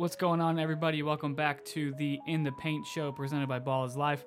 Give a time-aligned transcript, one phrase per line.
[0.00, 1.02] What's going on, everybody?
[1.02, 4.24] Welcome back to the In the Paint show presented by Ball is Life.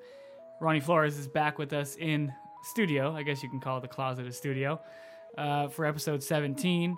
[0.62, 2.32] Ronnie Flores is back with us in
[2.62, 3.12] studio.
[3.16, 4.80] I guess you can call it the closet of studio
[5.36, 6.96] uh, for episode 17.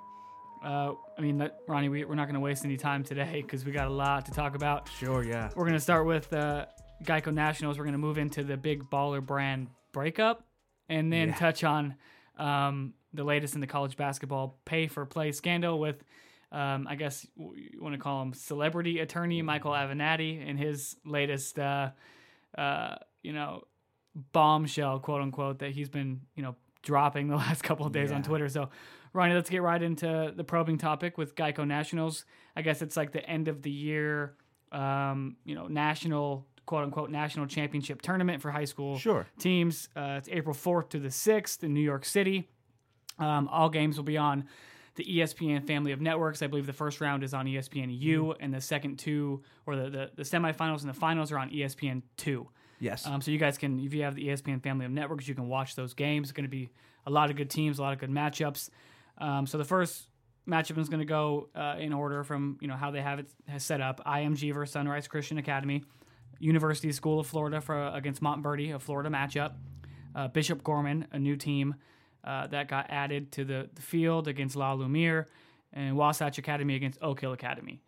[0.62, 3.64] Uh, I mean, that, Ronnie, we, we're not going to waste any time today because
[3.64, 4.90] we got a lot to talk about.
[5.00, 5.52] Sure, yeah.
[5.56, 6.66] We're going to start with uh,
[7.06, 7.78] Geico Nationals.
[7.78, 10.44] We're going to move into the big baller brand breakup
[10.90, 11.36] and then Yeah.
[11.36, 11.96] touch on
[12.38, 16.04] um, the latest in the college basketball pay for play scandal with,
[16.56, 21.60] um, I guess you want to call him celebrity attorney Michael Avenatti and his latest,
[21.60, 21.90] uh,
[22.58, 23.64] uh, you know,
[24.32, 28.24] bombshell, quote unquote, that he's been, you know, dropping the last couple of days on
[28.24, 28.48] Twitter.
[28.48, 28.70] So,
[29.14, 32.26] Ronnie, let's get right into the probing topic with Geico Nationals.
[32.56, 34.36] I guess it's like the end of the year,
[34.72, 39.28] um, you know, national quote unquote national championship tournament for high school Sure.
[39.38, 39.90] teams.
[39.96, 42.50] Uh, it's April 4th to the 6th in New York City.
[43.20, 44.46] Um, all games will be on
[44.96, 46.42] the ESPN family of networks.
[46.42, 49.90] I believe the first round is on ESPN U, and the second two, or the,
[49.90, 52.48] the, the semifinals and the finals, are on ESPN 2.
[52.80, 53.06] Yes.
[53.06, 55.48] Um, so you guys can, if you have the ESPN family of networks, you can
[55.48, 56.28] watch those games.
[56.28, 56.70] It's going to be
[57.06, 58.70] a lot of good teams, a lot of good matchups.
[59.18, 60.08] Um, so the first
[60.48, 63.28] matchup is going to go uh, in order from you know how they have it
[63.48, 64.02] has set up.
[64.06, 65.84] IMG versus Sunrise Christian Academy,
[66.40, 69.54] University School of Florida for against Montverde, a Florida matchup.
[70.14, 71.76] Uh, Bishop Gorman, a new team
[72.26, 75.28] uh, that got added to the, the field against La Lumiere,
[75.72, 77.82] and Wasatch Academy against Oak Hill Academy.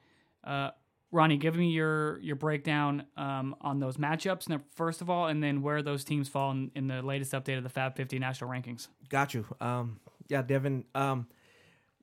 [0.43, 0.71] Uh,
[1.11, 5.61] Ronnie, give me your your breakdown um, on those matchups first of all, and then
[5.61, 8.87] where those teams fall in, in the latest update of the Fab 50 national rankings.
[9.09, 9.45] Got you.
[9.61, 10.83] Um, yeah, Devin.
[10.93, 11.27] Um,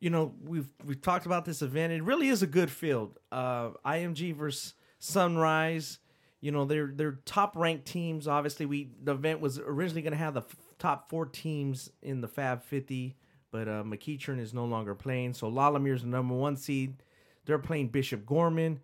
[0.01, 1.93] you know, we've we've talked about this event.
[1.93, 3.19] It really is a good field.
[3.31, 5.99] Uh, IMG versus Sunrise.
[6.41, 8.27] You know, they're they're top ranked teams.
[8.27, 10.43] Obviously, we the event was originally going to have the
[10.79, 13.17] top four teams in the Fab 50,
[13.51, 15.35] but uh, McEachern is no longer playing.
[15.35, 17.03] So La Lumiere is the number one seed.
[17.47, 18.81] They're playing Bishop Gorman.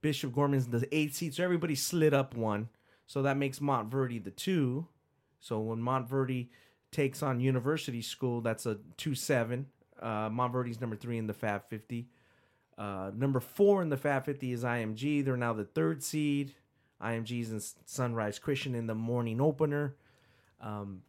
[0.00, 2.68] Bishop Gorman's the eight seed, so everybody slid up one.
[3.06, 4.86] So that makes Montverde the two.
[5.40, 6.48] So when Montverde
[6.90, 9.66] takes on University School, that's a two seven.
[10.00, 12.08] Uh, Montverde's number three in the Fab 50.
[12.78, 15.24] Uh, number four in the Fab 50 is IMG.
[15.24, 16.54] They're now the third seed.
[17.02, 19.96] IMG's in Sunrise Christian in the morning opener.
[20.60, 21.02] Um,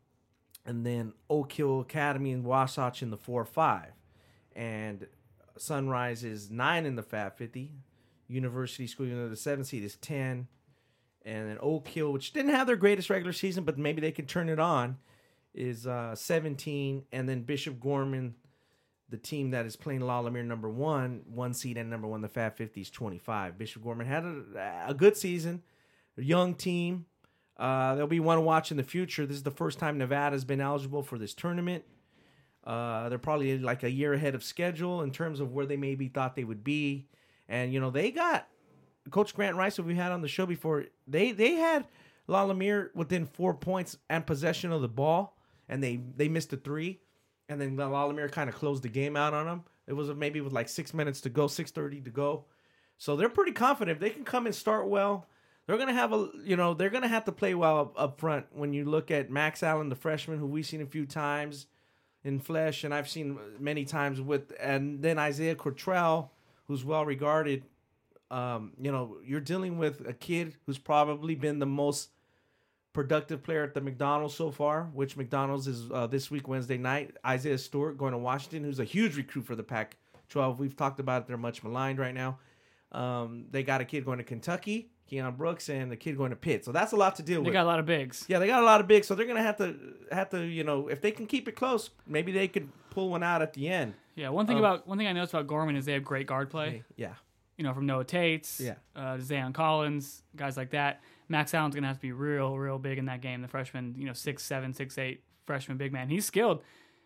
[0.66, 3.88] and then Oak Hill Academy and Wasatch in the 4 5.
[4.56, 5.08] And
[5.58, 7.72] Sunrise is 9 in the Fab 50.
[8.28, 10.48] University School, you know, the 7 seed is 10.
[11.24, 14.28] And then Oak Hill, which didn't have their greatest regular season, but maybe they could
[14.28, 14.98] turn it on,
[15.54, 17.04] is uh, 17.
[17.12, 18.36] And then Bishop Gorman,
[19.10, 22.30] the team that is playing La Lumiere number one, one seed and number one, the
[22.30, 23.58] Fab 50 is 25.
[23.58, 25.62] Bishop Gorman had a, a good season,
[26.18, 27.06] a young team.
[27.62, 29.28] Uh, they'll be one to watch in the future.
[29.28, 31.84] This is the first time Nevada's been eligible for this tournament.
[32.64, 36.08] Uh, they're probably like a year ahead of schedule in terms of where they maybe
[36.08, 37.08] thought they would be.
[37.48, 38.48] And, you know, they got
[39.12, 41.88] Coach Grant Rice, who we had on the show before, they they had
[42.28, 46.58] La Lumiere within four points and possession of the ball, and they they missed a
[46.58, 47.02] three,
[47.50, 49.64] and then La Lumiere kind of closed the game out on them.
[49.88, 52.46] It was maybe with like six minutes to go, six thirty to go,
[52.98, 55.28] so they're pretty confident if they can come and start well.
[55.72, 58.48] They're gonna have a you know they're gonna have to play well up, up front.
[58.52, 61.68] When you look at Max Allen, the freshman, who we've seen a few times
[62.26, 66.28] in flesh, and I've seen many times with, and then Isaiah Cortrell,
[66.68, 67.64] who's well regarded
[68.30, 72.10] um, you know, you're dealing with a kid who's probably been the most
[72.92, 77.16] productive player at the McDonald's so far, which McDonald's is uh, this week, Wednesday night.
[77.26, 79.96] Isaiah Stewart going to Washington, who's a huge recruit for the Pac
[80.28, 80.60] 12.
[80.60, 81.28] We've talked about it.
[81.30, 82.40] They're much maligned right now.
[82.92, 86.36] Um, they got a kid going to Kentucky, Keion Brooks, and the kid going to
[86.36, 86.64] Pitt.
[86.64, 87.46] So that's a lot to deal They with.
[87.48, 88.26] They got a lot of bigs.
[88.28, 89.08] yeah, they got a lot of bigs.
[89.08, 89.76] so they're gonna have to
[90.12, 93.24] have to, you know, if they can keep it close, maybe they could pull one
[93.24, 93.94] out at the end.
[94.16, 96.28] Yeah, one thing Um, about one thing I noticed about Gorman is they have great
[96.28, 96.84] guard play.
[96.96, 97.14] Yeah,
[97.58, 98.76] You know, from Noah Taitz, Yeah.
[98.96, 101.02] uh, Zaon Collins, guys like that.
[101.30, 103.42] Max Allen's gonna have to be real, real big in that game.
[103.42, 106.10] The freshman, you know, six seven, six eight freshman big man.
[106.10, 106.62] He's skilled.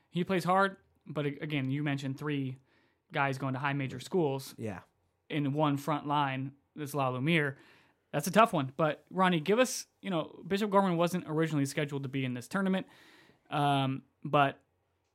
[0.09, 2.57] He plays hard, but again, you mentioned three
[3.11, 4.79] guys going to high major schools yeah.
[5.29, 6.51] in one front line.
[6.75, 7.57] This La Lumiere.
[8.15, 8.71] That's a tough one.
[8.77, 12.47] But Ronnie, give us, you know, Bishop Gorman wasn't originally scheduled to be in this
[12.47, 12.87] tournament,
[13.51, 14.57] um, but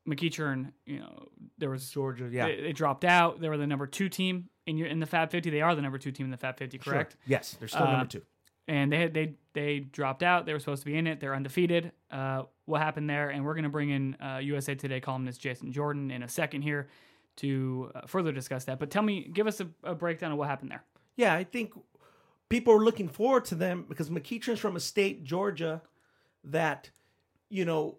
[0.06, 2.46] McEachern, you know, there was Georgia, yeah.
[2.46, 3.40] they, they dropped out.
[3.40, 5.48] They were the number two team in your in the Fab 50.
[5.48, 7.12] They are the number two team in the Fab 50, correct?
[7.12, 7.20] Sure.
[7.26, 8.22] Yes, they're still Uh, number two.
[8.68, 10.44] and they had, they they dropped out.
[10.44, 11.20] They were supposed to be in it.
[11.20, 11.92] They're undefeated.
[12.10, 13.30] Uh, what happened there?
[13.30, 16.60] And we're going to bring in uh, USA Today columnist Jason Jordan in a second
[16.62, 16.88] here
[17.36, 18.78] to uh, further discuss that.
[18.78, 20.84] But tell me, give us a, a breakdown of what happened there.
[21.16, 21.72] Yeah, I think
[22.50, 25.80] people are looking forward to them because McEachern's from a state, Georgia,
[26.44, 26.90] that
[27.48, 27.96] you know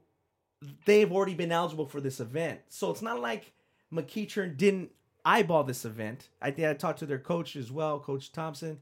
[0.85, 2.59] they've already been eligible for this event.
[2.69, 3.53] So it's not like
[3.91, 4.91] McEachern didn't
[5.25, 6.29] eyeball this event.
[6.41, 8.79] I think I talked to their coach as well, Coach Thompson.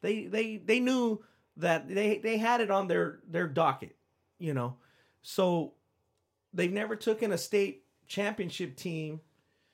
[0.00, 1.22] They they they knew
[1.58, 3.96] that they they had it on their their docket,
[4.38, 4.76] you know.
[5.22, 5.74] So
[6.54, 9.20] they've never taken a state championship team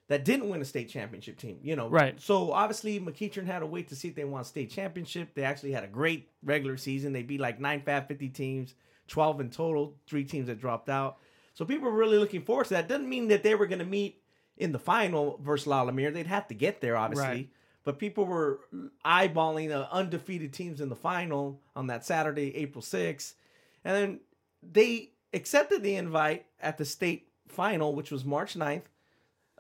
[0.09, 1.89] that didn't win a state championship team, you know.
[1.89, 2.21] Right.
[2.21, 5.35] So obviously McEachern had to wait to see if they won state championship.
[5.35, 7.13] They actually had a great regular season.
[7.13, 8.75] They beat like nine Fab 50 teams,
[9.09, 11.19] 12 in total, three teams that dropped out.
[11.55, 12.89] So people were really looking forward to that.
[12.89, 14.21] Doesn't mean that they were going to meet
[14.57, 16.11] in the final versus La Lumiere.
[16.11, 17.27] They'd have to get there, obviously.
[17.27, 17.49] Right.
[17.85, 18.61] But people were
[19.05, 23.35] eyeballing the undefeated teams in the final on that Saturday, April 6th.
[23.85, 24.21] And then
[24.63, 28.85] they accepted the invite at the state final, which was March 9th,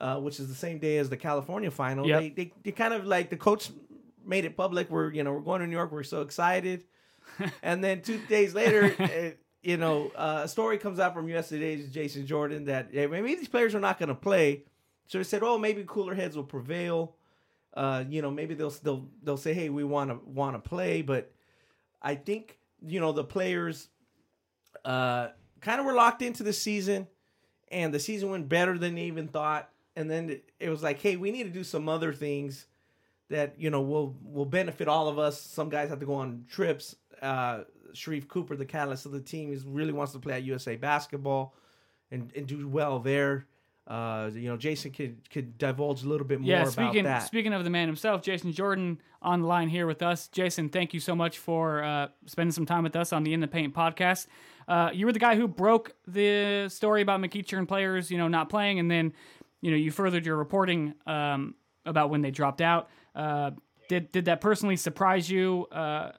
[0.04, 2.06] uh, which is the same day as the California final.
[2.06, 2.20] Yep.
[2.20, 3.70] They, they, they kind of like the coach
[4.22, 4.90] made it public.
[4.90, 5.92] We're, you know, we're going to New York.
[5.92, 6.84] We're so excited.
[7.62, 9.30] and then two days later, uh,
[9.62, 13.34] you know, uh, a story comes out from US Today's Jason Jordan that hey, maybe
[13.34, 14.64] these players are not going to play.
[15.06, 17.16] So they said, "Oh, maybe cooler heads will prevail."
[17.72, 21.00] Uh, you know, maybe they'll they'll they'll say, "Hey, we want to want to play,"
[21.00, 21.32] but
[22.02, 23.88] I think you know the players
[24.84, 25.28] uh,
[25.62, 27.06] kind of were locked into the season,
[27.68, 29.70] and the season went better than they even thought.
[29.96, 32.66] And then it, was like, "Hey, we need to do some other things
[33.30, 36.44] that you know will will benefit all of us." Some guys have to go on
[36.50, 36.96] trips.
[37.22, 37.60] Uh,
[37.92, 41.54] Sharife Cooper, the catalyst of the team, is really wants to play at USA basketball
[42.10, 43.46] and, and do well there.
[43.86, 47.22] Uh, you know, Jason could could divulge a little bit more Yeah, about speaking that.
[47.26, 50.28] speaking of the man himself, Jason Jordan on the line here with us.
[50.28, 53.40] Jason, thank you so much for uh, spending some time with us on the In
[53.40, 54.26] the Paint podcast.
[54.66, 58.48] Uh, you were the guy who broke the story about McEachern players, you know, not
[58.48, 59.12] playing, and then
[59.64, 61.56] you know you furthered your reporting um,
[61.88, 62.92] about when they dropped out.
[63.16, 63.56] Uh,
[63.88, 66.12] did did that personally surprise you, uh,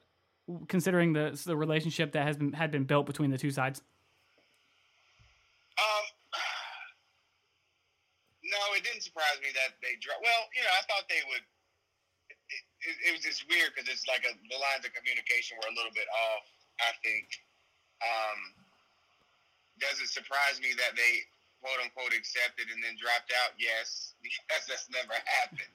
[0.66, 3.86] considering the the relationship that has been had been built between the two sides?
[5.78, 6.04] Um,
[8.50, 10.26] no, it didn't surprise me that they dropped.
[10.26, 11.46] Well, you know, I thought they would.
[12.50, 15.70] It, it, it was just weird because it's like a, the lines of communication were
[15.70, 16.50] a little bit off.
[16.82, 17.30] I think.
[18.02, 18.58] Um,
[19.78, 21.22] does it surprise me that they
[21.66, 23.58] quote unquote accepted and then dropped out?
[23.58, 25.74] Yes, because that's never happened.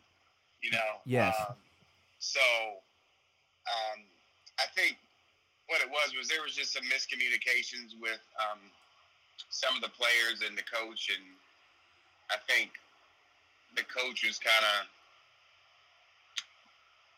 [0.64, 1.04] You know.
[1.04, 1.36] Yes.
[1.36, 1.60] Um,
[2.24, 2.40] so,
[3.68, 4.08] um,
[4.56, 4.96] I think
[5.68, 8.62] what it was was there was just some miscommunications with um,
[9.50, 11.26] some of the players and the coach, and
[12.32, 12.72] I think
[13.76, 14.88] the coach was kind of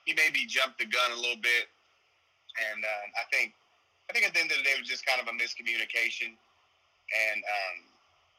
[0.08, 1.68] he maybe jumped the gun a little bit,
[2.72, 3.54] and um, I think
[4.10, 6.31] I think at the end of the day it was just kind of a miscommunication,
[6.31, 7.78] and um,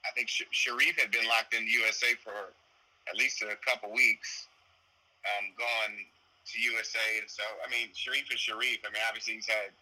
[0.05, 2.53] I think Sh- Sharife had been locked in the USA for
[3.09, 4.49] at least a couple weeks,
[5.25, 8.85] um, gone to USA, and so I mean Sharife is Sharife.
[8.85, 9.73] I mean obviously he's had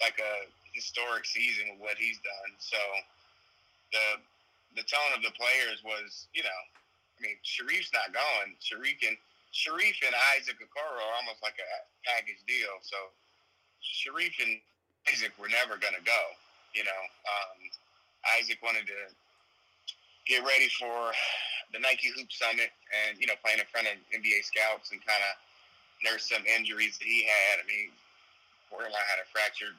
[0.00, 2.80] like a historic season with what he's done, so
[3.92, 4.24] the
[4.76, 6.60] the tone of the players was, you know,
[7.16, 8.56] I mean, Sharife's not going.
[8.58, 9.16] Sharife and
[9.52, 11.72] Sharife and Isaac Okoro are almost like a
[12.08, 12.72] package deal.
[12.80, 12.96] So
[13.84, 14.58] Sharife and
[15.12, 16.22] Isaac were never going to go.
[16.72, 17.58] You know, um,
[18.40, 19.00] Isaac wanted to
[20.26, 21.10] get ready for
[21.72, 25.22] the Nike Hoop Summit and you know playing in front of NBA scouts and kind
[25.24, 25.32] of
[26.04, 27.62] nurse some injuries that he had.
[27.62, 27.94] I mean,
[28.68, 29.78] borderline had a fractured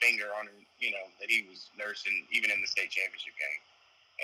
[0.00, 3.62] finger on him, you know, that he was nursing even in the state championship game.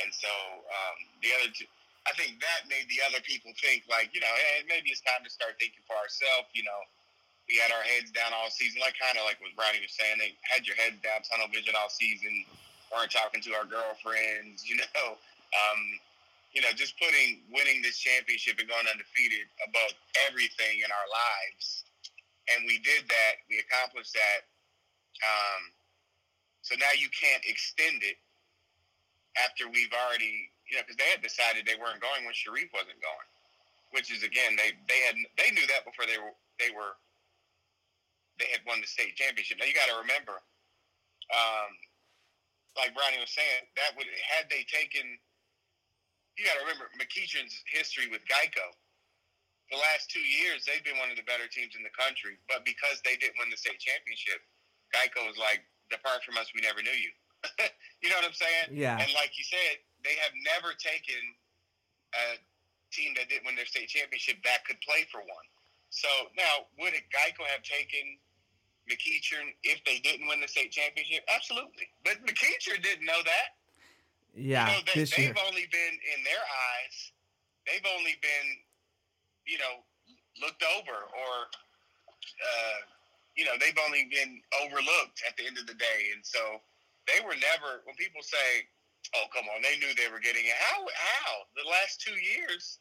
[0.00, 0.32] And so
[0.64, 1.68] um, the other two,
[2.08, 5.20] I think that made the other people think like, you know, hey, maybe it's time
[5.24, 6.48] to start thinking for ourselves.
[6.56, 6.80] You know,
[7.48, 10.16] we had our heads down all season, like kind of like what Brownie was saying.
[10.16, 12.32] They had your heads down, tunnel vision all season,
[12.88, 14.64] weren't talking to our girlfriends.
[14.68, 15.16] You know,
[15.54, 15.80] um,
[16.56, 19.92] you know, just putting winning this championship and going undefeated above
[20.24, 21.84] everything in our lives.
[22.48, 23.44] And we did that.
[23.50, 24.48] We accomplished that.
[25.20, 25.62] Um,
[26.62, 28.16] so now you can't extend it
[29.36, 32.98] after we've already, you know, because they had decided they weren't going when Sharife wasn't
[33.04, 33.28] going,
[33.92, 36.96] which is again they they had they knew that before they were they were
[38.40, 39.60] they had won the state championship.
[39.60, 40.40] Now you got to remember,
[41.32, 41.70] um,
[42.76, 45.20] like Brownie was saying, that would had they taken.
[46.36, 48.64] You got to remember McEachern's history with Geico.
[49.72, 52.62] The last two years, they've been one of the better teams in the country, but
[52.62, 54.38] because they didn't win the state championship,
[54.94, 57.10] Geico was like, "Depart from us, we never knew you."
[58.02, 58.78] you know what I'm saying?
[58.78, 59.00] Yeah.
[59.00, 61.18] And like you said, they have never taken
[62.14, 62.38] a
[62.94, 65.46] team that didn't win their state championship that could play for one.
[65.90, 68.20] So now, would Geico have taken
[68.86, 71.24] McEachern if they didn't win the state championship?
[71.26, 71.90] Absolutely.
[72.04, 73.58] But McEachern didn't know that.
[74.36, 75.46] Yeah, you know, they, this they've year.
[75.48, 76.96] only been in their eyes.
[77.64, 78.46] They've only been,
[79.48, 79.80] you know,
[80.44, 82.78] looked over, or uh,
[83.34, 86.12] you know, they've only been overlooked at the end of the day.
[86.12, 86.60] And so
[87.08, 87.80] they were never.
[87.88, 88.68] When people say,
[89.16, 90.56] "Oh, come on," they knew they were getting it.
[90.70, 90.84] How?
[90.84, 91.32] How?
[91.56, 92.78] The last two years,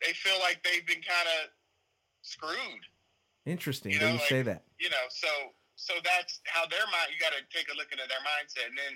[0.00, 1.52] they feel like they've been kind of
[2.24, 2.84] screwed.
[3.44, 4.64] Interesting you know, you like- say that.
[4.80, 5.28] You know, so
[5.76, 7.12] so that's how their mind.
[7.12, 8.94] You got to take a look into their mindset, and then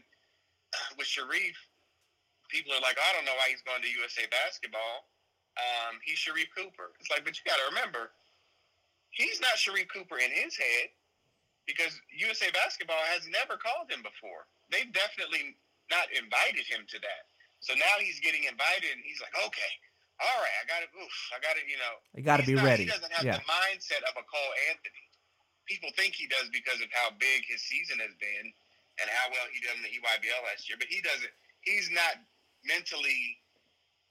[0.97, 1.61] with Sharife,
[2.51, 5.09] people are like, I don't know why he's going to USA Basketball.
[5.59, 6.93] Um, he's Sharife Cooper.
[6.99, 8.13] It's like, but you got to remember,
[9.11, 10.91] he's not Sharife Cooper in his head
[11.67, 14.47] because USA Basketball has never called him before.
[14.71, 15.59] They've definitely
[15.91, 17.23] not invited him to that.
[17.61, 19.73] So now he's getting invited, and he's like, okay,
[20.23, 20.89] all right, I got it.
[20.97, 21.69] Oof, I got it.
[21.69, 22.89] You know, You got to be not- ready.
[22.89, 25.05] He doesn't have Yeah, the mindset of a Cole Anthony.
[25.69, 28.47] People think he does because of how big his season has been
[29.01, 31.31] and how well he did in the EYBL last year, but he doesn't.
[31.63, 32.17] He's not
[32.65, 33.39] mentally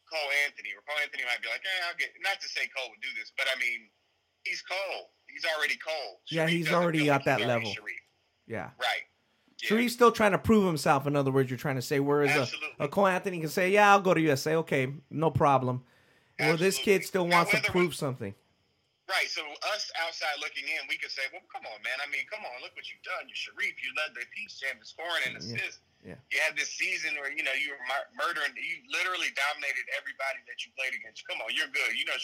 [0.10, 0.70] Cole Anthony.
[0.74, 2.10] Or Cole Anthony might be like, eh, I'll get.
[2.24, 3.90] Not to say Cole would do this, but I mean,
[4.44, 5.12] he's Cole.
[5.28, 6.22] He's already Cole.
[6.30, 7.70] Yeah, he's already at that level.
[7.70, 8.04] Sharife.
[8.48, 8.74] yeah.
[8.80, 9.06] Right.
[9.62, 9.70] Yeah.
[9.70, 11.06] Sharife's still trying to prove himself.
[11.06, 12.70] In other words, you're trying to say, whereas a, Absolutely.
[12.80, 14.56] a Cole Anthony can say, "Yeah, I'll go to USA.
[14.64, 15.84] Okay, no problem."
[16.40, 18.34] Well, this kid still Now, wants to prove we- something.
[19.10, 19.28] Right.
[19.28, 19.42] So
[19.74, 21.98] us outside looking in, we could say, "Well, come on, man.
[22.00, 22.62] I mean, come on.
[22.64, 23.28] Look what you've done.
[23.28, 23.76] You're Sharife.
[23.84, 25.82] You led the Peach Jam in scoring and assists.
[26.06, 26.16] Yeah.
[26.32, 27.84] You had this season where you know you were
[28.16, 28.56] murdering.
[28.56, 31.28] You literally dominated everybody that you played against.
[31.28, 31.92] Come on, you're good.
[31.92, 32.16] You know,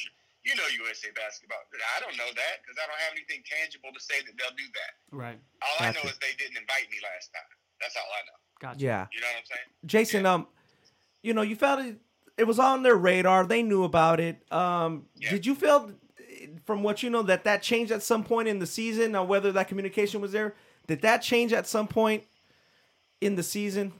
[0.48, 1.60] you know USA basketball.
[1.75, 4.67] I don't know that because I don't have anything tangible to say that they'll do
[4.79, 4.91] that.
[5.12, 5.39] Right.
[5.60, 7.51] All I know is they didn't invite me last time.
[7.84, 8.38] That's all I know.
[8.63, 8.79] Gotcha.
[8.79, 9.70] Yeah, You know what I'm saying?
[9.86, 10.24] Jason.
[10.25, 10.48] Um,
[11.22, 12.00] you know, you felt it.
[12.38, 13.46] It was on their radar.
[13.46, 14.39] They knew about it.
[14.51, 15.32] Um, Yeah.
[15.32, 15.91] did you feel,
[16.65, 19.51] from what you know, that that changed at some point in the season, Now, whether
[19.51, 20.55] that communication was there?
[20.88, 22.24] Did that change at some point
[23.22, 23.94] in the season?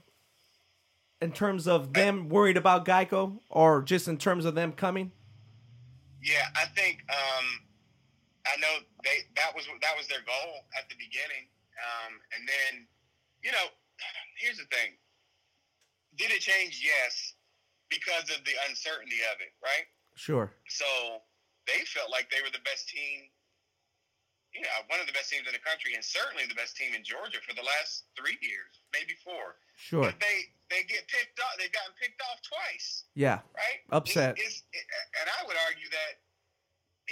[1.20, 5.12] In terms of them worried about Geico, or just in terms of them coming?
[6.22, 7.46] Yeah, I think um,
[8.46, 11.48] I know they that was that was their goal at the beginning,
[11.80, 12.86] um, and then
[13.42, 13.66] you know,
[14.36, 14.98] here's the thing:
[16.18, 16.82] did it change?
[16.84, 17.34] Yes,
[17.88, 19.86] because of the uncertainty of it, right?
[20.16, 20.52] Sure.
[20.68, 21.22] So
[21.66, 23.30] they felt like they were the best team,
[24.56, 26.96] you know, one of the best teams in the country, and certainly the best team
[26.96, 29.60] in Georgia for the last three years, maybe four.
[29.76, 30.08] Sure.
[30.08, 31.54] But they they get picked off.
[31.60, 33.44] They've gotten picked off twice Yeah.
[33.54, 33.84] right?
[33.92, 34.34] Upset.
[34.40, 34.88] It's, it's,
[35.20, 36.18] and I would argue that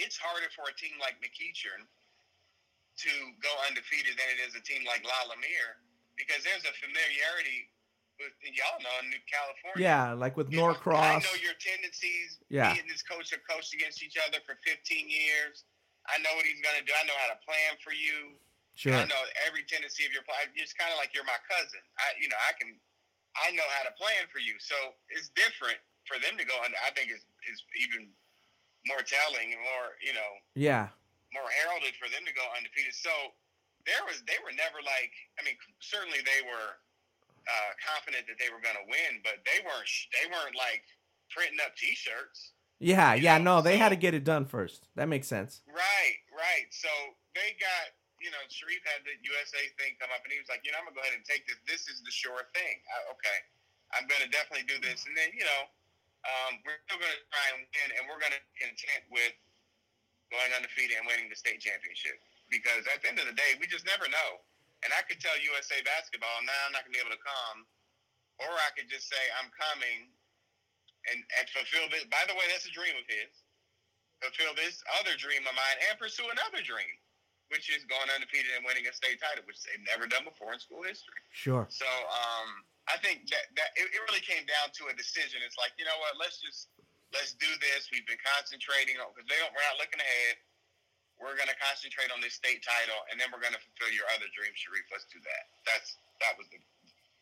[0.01, 1.85] it's harder for a team like McEachern
[3.05, 3.13] to
[3.45, 5.79] go undefeated than it is a team like La Lumiere
[6.19, 7.71] because there's a familiarity
[8.23, 9.83] with, and y'all know in New California.
[9.83, 11.23] Yeah, like with You know, I Norcross.
[11.27, 12.39] know your tendencies.
[12.51, 12.71] Yeah.
[12.75, 15.67] Me and this coach have coached against each other for 15 years.
[16.11, 16.93] I know what he's going to do.
[16.93, 18.37] I know how to plan for you.
[18.77, 18.93] Sure.
[18.93, 20.37] I know every tendency of your play.
[20.59, 21.81] It's kind of like you're my cousin.
[21.97, 22.75] I, you know, I can,
[23.39, 24.59] I know how to plan for you.
[24.59, 24.75] So
[25.15, 25.79] it's different
[26.11, 26.77] for them to go under.
[26.85, 28.11] I think is is even
[28.91, 30.93] more telling and more, you know, Yeah.
[31.33, 32.93] more heralded for them to go undefeated.
[32.93, 33.13] So
[33.89, 35.13] there was, they were never like.
[35.41, 36.77] I mean, certainly they were
[37.49, 39.89] uh, confident that they were going to win, but they weren't.
[40.21, 40.85] They weren't like
[41.33, 42.53] printing up T-shirts.
[42.85, 44.93] Yeah, yeah, know, no, they had to get it done first.
[44.93, 45.65] That makes sense.
[45.73, 46.69] Right, right.
[46.69, 46.93] So
[47.33, 50.61] they got, you know, Sharife had the USA thing come up, and he was like,
[50.69, 51.57] you know, I'm gonna go ahead and take this.
[51.65, 52.77] This is the sure thing.
[52.93, 53.39] I, okay,
[53.97, 55.63] I'm gonna definitely do this, and then you know,
[56.29, 59.33] um, we're still gonna try and win, and we're gonna be content with
[60.29, 62.21] going undefeated and winning the state championship
[62.53, 64.45] because at the end of the day, we just never know.
[64.85, 67.65] And I could tell USA basketball, now I'm not gonna be able to come,
[68.45, 70.13] or I could just say I'm coming
[71.13, 72.07] and, and fulfill this.
[72.09, 73.45] By the way, that's a dream of his
[74.25, 76.97] fulfill this other dream of mine and pursue another dream,
[77.53, 80.61] which is going undefeated and winning a state title, which they've never done before in
[80.61, 81.21] school history.
[81.37, 81.69] Sure.
[81.69, 85.45] So um, I think that, that it, it really came down to a decision.
[85.45, 86.73] It's like, you know what, let's just
[87.13, 87.93] let's do this.
[87.93, 90.41] We've been concentrating on because they don't we're not looking ahead.
[91.21, 94.51] We're gonna concentrate on this state title and then we're gonna fulfill your other dream,
[94.57, 94.89] Sharife.
[94.89, 95.43] Let's do that.
[95.69, 96.59] That's that was the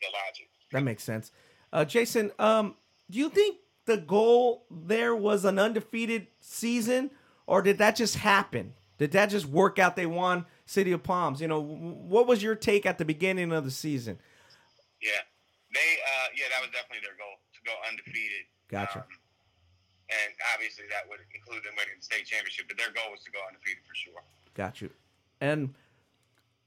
[0.00, 0.48] the logic.
[0.70, 1.34] That makes sense.
[1.72, 2.74] Uh, Jason, um,
[3.08, 7.10] do you think the goal there was an undefeated season,
[7.46, 8.74] or did that just happen?
[8.98, 9.96] Did that just work out?
[9.96, 11.40] They won City of Palms.
[11.40, 14.18] You know, what was your take at the beginning of the season?
[15.00, 15.10] Yeah.
[15.74, 18.46] They uh yeah, that was definitely their goal to go undefeated.
[18.68, 19.00] Gotcha.
[19.00, 19.04] Um,
[20.10, 23.30] and obviously that would include them winning the state championship, but their goal was to
[23.30, 24.22] go undefeated for sure.
[24.54, 24.90] Got you.
[25.40, 25.74] And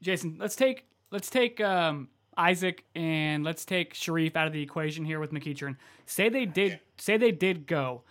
[0.01, 5.05] Jason, let's take let's take um, Isaac and let's take Sharife out of the equation
[5.05, 5.77] here with McEachern.
[6.05, 8.03] Say they did say they did go.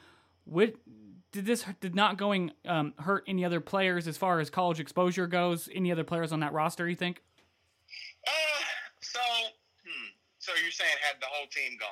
[0.47, 0.79] Would
[1.33, 5.27] did this did not going um, hurt any other players as far as college exposure
[5.27, 5.69] goes?
[5.75, 6.89] Any other players on that roster?
[6.89, 7.23] You think?
[8.27, 8.31] Uh,
[9.01, 9.21] so,
[9.85, 10.09] hmm.
[10.39, 11.89] so you're saying had the whole team gone?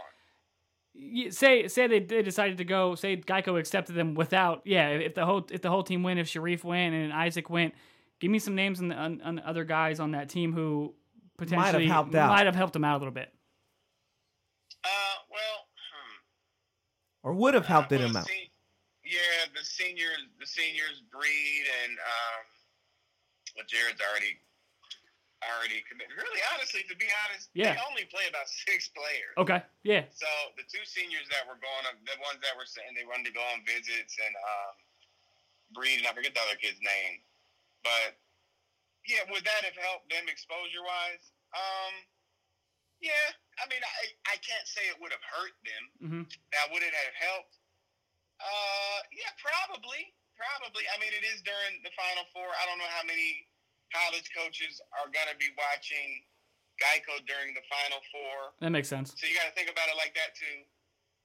[0.95, 2.95] You- Say say they, they decided to go.
[2.95, 4.63] Say Geico accepted them without.
[4.65, 7.75] Yeah, if the whole if the whole team went, if Sharife went and Isaac went,
[8.21, 10.95] give me some names on the on, on the other guys on that team who
[11.43, 12.29] potentially might have helped out.
[12.31, 13.33] might have helped them out a little bit.
[14.85, 15.59] Uh, well,
[15.91, 16.17] hmm.
[17.23, 18.27] Or would have helped Well, him out.
[18.27, 18.51] se-
[19.05, 22.43] yeah, the seniors, the seniors breed, and um,
[23.57, 24.39] well, Jared's already
[25.43, 26.15] already committed.
[26.15, 27.75] Really, honestly, to be honest, Yeah.
[27.75, 29.35] they only play about six players.
[29.43, 32.95] Okay, yeah, So the two seniors that were going, on, the ones that were saying
[32.95, 34.75] they wanted to go on visits and um,
[35.75, 37.27] breed, and I forget the other kid's name,
[37.83, 38.15] but
[39.11, 41.32] yeah, would that have helped them exposure wise?
[41.53, 41.95] Um,
[43.01, 43.27] yeah,
[43.61, 45.85] I mean, I I can't say it would have hurt them.
[46.01, 47.57] hmm Now, would it have helped?
[48.43, 50.83] Uh, yeah, probably, probably.
[50.91, 52.47] I mean, it is during the Final Four.
[52.59, 53.47] I don't know how many
[53.95, 56.25] college coaches are going to be watching
[56.81, 58.57] Geico during the Final Four.
[58.65, 59.13] that makes sense.
[59.15, 60.59] So you got to think about it like that too.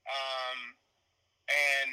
[0.07, 0.59] Um,
[1.47, 1.91] and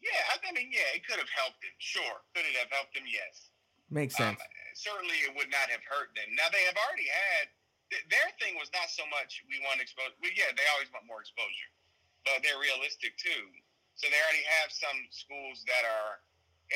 [0.00, 1.74] yeah, I I mean, yeah, it could have helped him.
[1.80, 3.04] Sure, could it have helped him?
[3.08, 3.48] Yes.
[3.90, 4.40] Makes Um, sense.
[4.74, 6.26] Certainly, it would not have hurt them.
[6.34, 7.50] Now they have already had
[7.94, 10.18] th- their thing was not so much we want exposure.
[10.18, 11.70] Well, yeah, they always want more exposure,
[12.26, 13.50] but they're realistic too.
[13.94, 16.18] So they already have some schools that are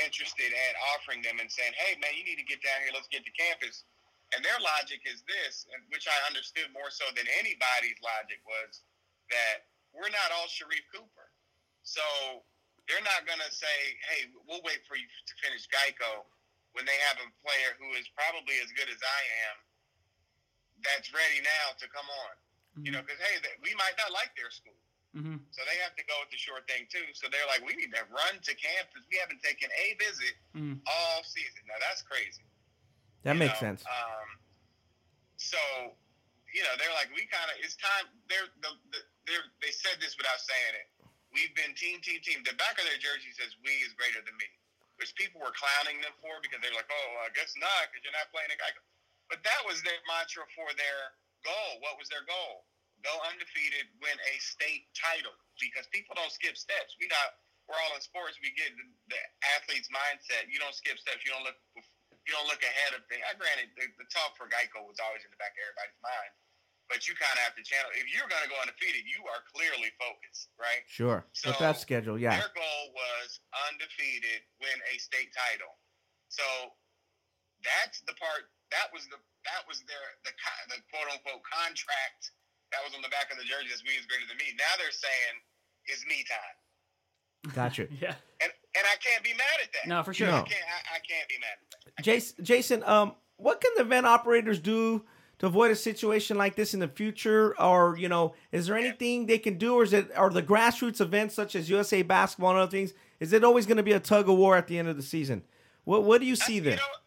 [0.07, 2.95] interested in offering them and saying, "Hey, man, you need to get down here.
[2.95, 3.83] Let's get to campus."
[4.37, 8.85] And their logic is this, which I understood more so than anybody's logic was
[9.33, 9.65] that
[9.97, 11.33] we're not all Sharife Cooper.
[11.81, 12.05] So
[12.89, 16.29] they're not going to say, hey, we'll wait for you to finish Geico
[16.79, 19.21] when they have a player who is probably as good as I
[19.51, 19.57] am
[20.87, 22.35] that's ready now to come on.
[22.87, 24.79] You know, because, hey, they- we might not like their school.
[25.11, 27.03] hmm So they have to go with the short thing, too.
[27.19, 29.03] So they're like, we need to run to campus.
[29.11, 30.79] We haven't taken a visit Mm.
[30.87, 31.67] all season.
[31.67, 32.45] Now, that's crazy.
[33.27, 33.83] That you makes know, sense.
[33.89, 34.29] Um,
[35.37, 35.59] so,
[36.55, 38.07] you know, they're like, we kind of, it's time.
[38.31, 40.89] They're, the, the, they're, they said this without saying it.
[41.35, 42.45] We've been team, team, team.
[42.47, 44.47] The back of their jersey says, we is greater than me,
[44.99, 48.15] which people were clowning them for because they're like, oh, I guess not because you're
[48.19, 48.71] not playing a guy.
[49.31, 51.01] But that was their mantra for their
[51.47, 51.79] goal.
[51.81, 52.67] What was their goal?
[53.07, 56.99] Go undefeated, win a state title because people don't skip steps.
[56.99, 57.39] We not,
[57.71, 58.43] we're all in sports.
[58.43, 59.21] We get the, the
[59.55, 60.51] athlete's mindset.
[60.51, 61.23] You don't skip steps.
[61.23, 61.59] You don't look
[62.29, 63.25] you don't look ahead of things.
[63.25, 66.33] I granted the, the talk for Geico was always in the back of everybody's mind,
[66.89, 67.93] but you kind of have to channel.
[67.95, 70.83] If you're going to go undefeated, you are clearly focused, right?
[70.89, 71.29] Sure.
[71.37, 72.41] So, With that schedule, yeah.
[72.41, 75.77] Their goal was undefeated, win a state title.
[76.33, 76.45] So
[77.65, 78.49] that's the part.
[78.73, 80.33] That was the that was their the
[80.69, 82.33] the quote unquote contract
[82.73, 83.73] that was on the back of the jersey.
[83.73, 84.53] That's we is greater than me.
[84.57, 85.35] Now they're saying
[85.89, 86.57] it's me time,
[87.57, 87.89] Gotcha.
[88.01, 88.13] Yeah,
[88.45, 89.89] and and I can't be mad at that.
[89.89, 90.29] no, for sure.
[90.29, 90.45] No.
[90.45, 90.69] I can't.
[90.69, 92.05] I, I can't be mad at that.
[92.05, 95.05] Jason, Jason, um, what can the event operators do
[95.39, 97.59] to avoid a situation like this in the future?
[97.61, 101.01] Or you know, is there anything they can do, or is it are the grassroots
[101.01, 102.95] events such as USA Basketball and other things?
[103.21, 105.03] Is it always going to be a tug of war at the end of the
[105.03, 105.43] season?
[105.85, 106.73] What What do you see I- there?
[106.73, 106.99] You know,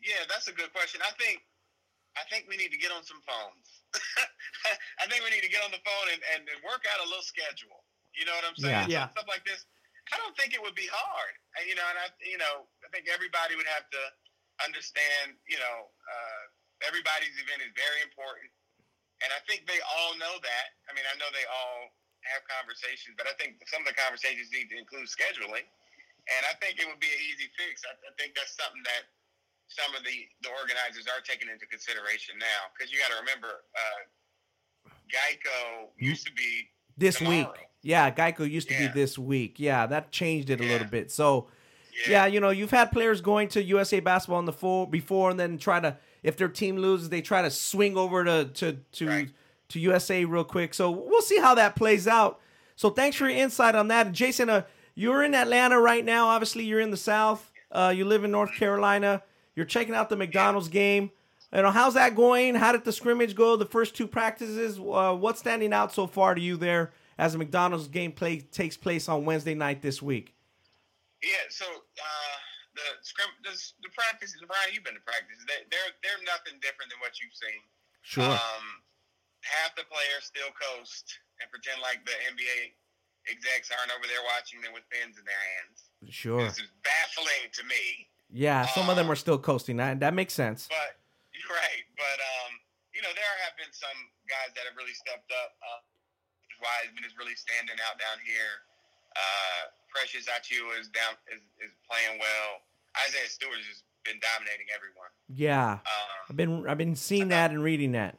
[0.00, 1.00] yeah, that's a good question.
[1.04, 1.42] I think
[2.16, 3.66] I think we need to get on some phones.
[5.02, 7.06] I think we need to get on the phone and, and, and work out a
[7.08, 7.82] little schedule.
[8.14, 8.90] You know what I'm saying?
[8.90, 9.06] Yeah.
[9.08, 9.14] Yeah.
[9.16, 9.64] Stuff like this.
[10.10, 11.34] I don't think it would be hard.
[11.58, 14.02] And, You know, and I you know I think everybody would have to
[14.66, 15.36] understand.
[15.46, 16.42] You know, uh,
[16.86, 18.48] everybody's event is very important,
[19.24, 20.66] and I think they all know that.
[20.88, 21.92] I mean, I know they all
[22.28, 25.64] have conversations, but I think some of the conversations need to include scheduling.
[26.28, 27.80] And I think it would be an easy fix.
[27.88, 29.08] I, I think that's something that
[29.72, 32.68] some of the, the organizers are taking into consideration now.
[32.76, 34.00] Because you got to remember, uh,
[35.08, 37.52] Geico used to be this tomorrow.
[37.56, 38.88] week, yeah, Geico used to Yeah.
[38.92, 39.58] be this week.
[39.58, 40.72] Yeah, that changed it a Yeah.
[40.72, 41.10] little bit.
[41.10, 41.50] So,
[42.06, 42.26] yeah.
[42.26, 45.58] you know, you've had players going to USA Basketball in the full before, and then
[45.58, 49.30] try to, if their team loses, they try to swing over to to to, Right.
[49.70, 50.74] to USA real quick.
[50.74, 52.40] So we'll see how that plays out.
[52.76, 54.48] So thanks for your insight on that, And Jason.
[54.48, 54.62] Uh,
[54.94, 56.26] you're in Atlanta right now.
[56.28, 57.50] Obviously, you're in the South.
[57.70, 59.22] Uh, you live in North Carolina.
[59.54, 61.10] You're checking out the McDonald's game.
[61.54, 62.54] You know, how's that going?
[62.54, 63.56] How did the scrimmage go?
[63.56, 64.78] The first two practices.
[64.78, 68.76] Uh, what's standing out so far to you there as the McDonald's game play takes
[68.76, 70.34] place on Wednesday night this week?
[71.22, 72.00] Yeah, so uh,
[72.80, 73.52] the scrim, the,
[73.84, 75.44] the practices, Brian, you've been to practices.
[75.44, 77.60] They, they're they're nothing different than what you've seen.
[78.00, 78.32] Sure.
[78.32, 78.64] Um,
[79.44, 81.04] half the players still coast
[81.40, 82.76] and pretend like the NBA
[83.28, 85.92] execs aren't over there watching them with pens in their hands.
[86.08, 86.40] sure.
[86.48, 88.08] This is baffling to me.
[88.32, 89.76] Yeah, some of them are still coasting.
[89.76, 90.70] That that makes sense.
[90.70, 90.96] But
[91.36, 91.84] you're right.
[91.98, 92.50] But um,
[92.96, 93.98] you know, there have been some
[94.30, 95.52] guys that have really stepped up.
[95.60, 95.82] Uh,
[96.60, 98.68] Wiseman is really standing out down here.
[99.16, 102.62] Uh, Precious Achiuwa is down is, is playing well.
[103.06, 105.10] Isaiah Stewart has just been dominating everyone.
[105.28, 108.18] Yeah, Um, I've been I've been seeing that and reading that.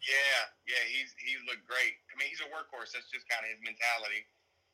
[0.00, 1.98] Yeah, yeah, he's he looked great.
[2.08, 2.92] I mean, he's a workhorse.
[2.96, 4.24] That's just kind of his mentality.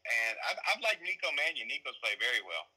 [0.07, 1.67] And I've, I've liked Nico Mannion.
[1.67, 2.71] Nico's played very well.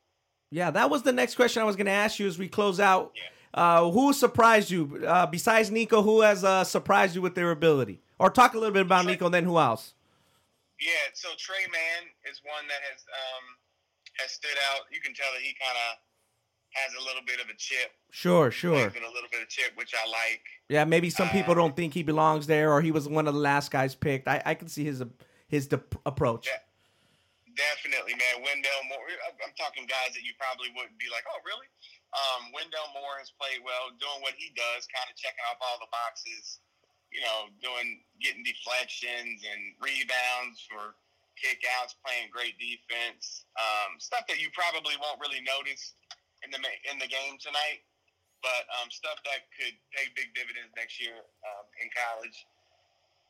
[0.50, 2.80] Yeah, that was the next question I was going to ask you as we close
[2.80, 3.14] out.
[3.14, 3.30] Yeah.
[3.54, 6.02] Uh, who surprised you uh, besides Nico?
[6.02, 8.02] Who has uh, surprised you with their ability?
[8.18, 9.94] Or talk a little bit about Nico, and then who else?
[10.82, 13.46] Yeah, so Tre Mann is one that has um,
[14.18, 14.90] has stood out.
[14.92, 15.90] You can tell that he kind of
[16.86, 18.74] has a little bit of a chip, Sure, sure.
[18.74, 20.42] a little bit of chip, which I like.
[20.70, 23.34] Yeah, maybe some people Uh, don't think he belongs there, or he was one of
[23.34, 24.28] the last guys picked.
[24.28, 25.04] I, I can see his
[25.48, 26.46] his de- approach.
[26.48, 26.62] Yeah.
[27.58, 28.40] Definitely, man.
[28.46, 29.10] Wendell Moore.
[29.26, 31.68] I'm- I'm talking guys that you probably wouldn't be like, oh, really?
[32.14, 35.78] Um, Wendell Moore has played well, doing what he does, kind of checking off all
[35.80, 36.60] the boxes.
[37.12, 40.94] You know, doing getting deflections and rebounds for
[41.36, 43.46] kickouts, playing great defense.
[43.58, 45.96] Um, stuff that you probably won't really notice
[46.44, 46.60] in the
[46.92, 47.84] in the game tonight,
[48.42, 52.38] but um, stuff that could pay big dividends next year um, in college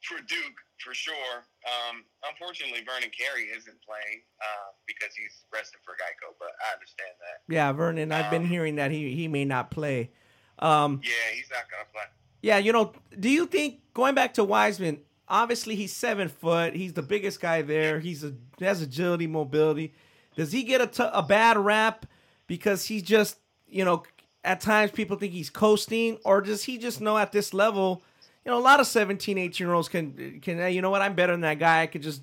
[0.08, 1.44] for Duke for sure.
[1.68, 7.12] Um, unfortunately, Vernon Carey isn't playing uh, because he's resting for Geico, but I understand
[7.20, 7.44] that.
[7.54, 8.12] Yeah, Vernon.
[8.12, 10.12] I've been Um, hearing that he he may not play.
[10.60, 12.04] Um, Yeah, he's not gonna play.
[12.42, 15.02] yeah, you know, do you think going back to Wiseman?
[15.28, 16.74] Obviously, he's seven foot.
[16.76, 18.00] He's the biggest guy there.
[18.00, 19.94] He's a has agility, mobility.
[20.36, 22.06] Does he get a, t- a bad rap
[22.50, 23.38] because he's just
[23.70, 24.04] you know
[24.44, 28.04] at times people think he's coasting, or does he just know at this level?
[28.46, 31.02] You know, a lot of 17, 18 year olds can can hey, you know what?
[31.02, 31.84] I'm better than that guy.
[31.84, 32.22] I could just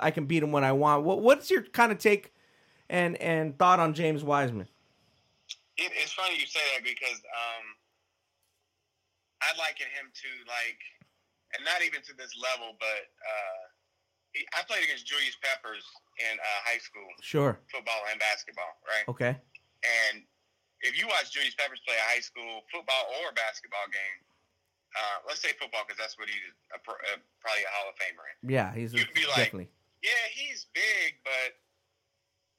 [0.00, 1.04] I can beat him when I want.
[1.04, 2.32] What what's your kind of take
[2.88, 4.66] and and thought on James Wiseman?
[5.76, 7.64] It, it's funny you say that because um,
[9.44, 10.80] I liken him to like,
[11.52, 13.62] and not even to this level, but uh,
[14.32, 15.84] he, I played against Julius Peppers
[16.16, 17.58] in uh, high school Sure.
[17.68, 19.04] football and basketball, right?
[19.12, 19.36] Okay.
[19.84, 20.24] And
[20.80, 24.20] if you watch Julius Peppers play a high school football or basketball game,
[24.96, 26.40] uh, let's say football because that's what he's
[26.72, 28.36] a, uh, probably a Hall of Famer in.
[28.48, 29.68] Yeah, he's You'd be like- definitely.
[30.02, 31.56] Yeah, he's big, but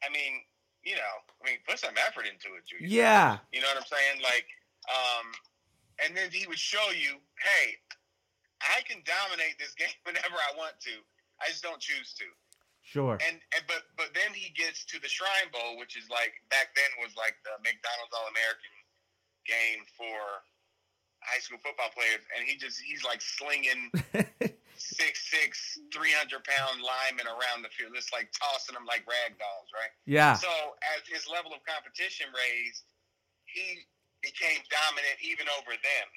[0.03, 0.43] I mean,
[0.83, 2.91] you know, I mean, put some effort into it, Julius.
[2.91, 3.39] Yeah.
[3.53, 4.21] You know what I'm saying?
[4.21, 4.47] Like,
[4.89, 5.27] um,
[6.03, 7.77] and then he would show you, hey,
[8.61, 10.93] I can dominate this game whenever I want to.
[11.41, 12.25] I just don't choose to.
[12.87, 13.19] Sure.
[13.19, 16.71] And, and but but then he gets to the Shrine Bowl, which is like back
[16.71, 18.71] then was like the McDonald's All American
[19.43, 20.15] game for
[21.19, 23.91] high school football players, and he just he's like slinging
[24.79, 29.35] six six, three hundred pound linemen around the field, just like tossing them like rag
[29.35, 29.91] dolls, right?
[30.07, 30.39] yeah.
[30.39, 30.47] So
[30.95, 32.87] as his level of competition raised,
[33.51, 33.83] he
[34.23, 36.07] became dominant even over them.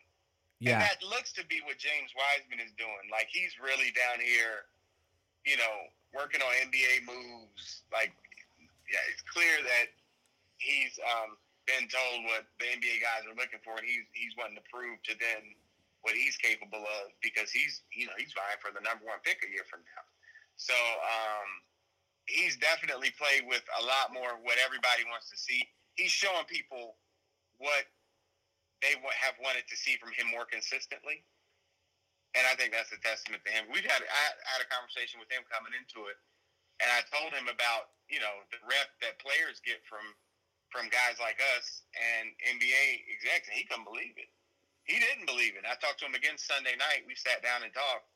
[0.63, 0.87] And Yeah.
[0.87, 3.11] that looks to be what James Wiseman is doing.
[3.11, 4.69] Like he's really down here,
[5.45, 5.77] you know,
[6.14, 7.87] working on NBA moves.
[7.92, 8.14] Like,
[8.90, 9.94] yeah, it's clear that
[10.59, 14.59] he's um, been told what the NBA guys are looking for, and he's he's wanting
[14.59, 15.55] to prove to them
[16.03, 19.44] what he's capable of because he's you know he's vying for the number one pick
[19.46, 20.05] a year from now.
[20.59, 21.51] So um,
[22.27, 25.64] he's definitely played with a lot more what everybody wants to see.
[25.96, 26.96] He's showing people
[27.59, 27.88] what
[28.81, 31.25] they have wanted to see from him more consistently.
[32.38, 33.66] And I think that's a testament to him.
[33.75, 34.23] We've had I
[34.55, 36.19] had a conversation with him coming into it,
[36.79, 40.03] and I told him about you know the rep that players get from
[40.71, 44.31] from guys like us and NBA execs, and he couldn't believe it.
[44.87, 45.66] He didn't believe it.
[45.66, 47.03] I talked to him again Sunday night.
[47.07, 48.07] We sat down and talked,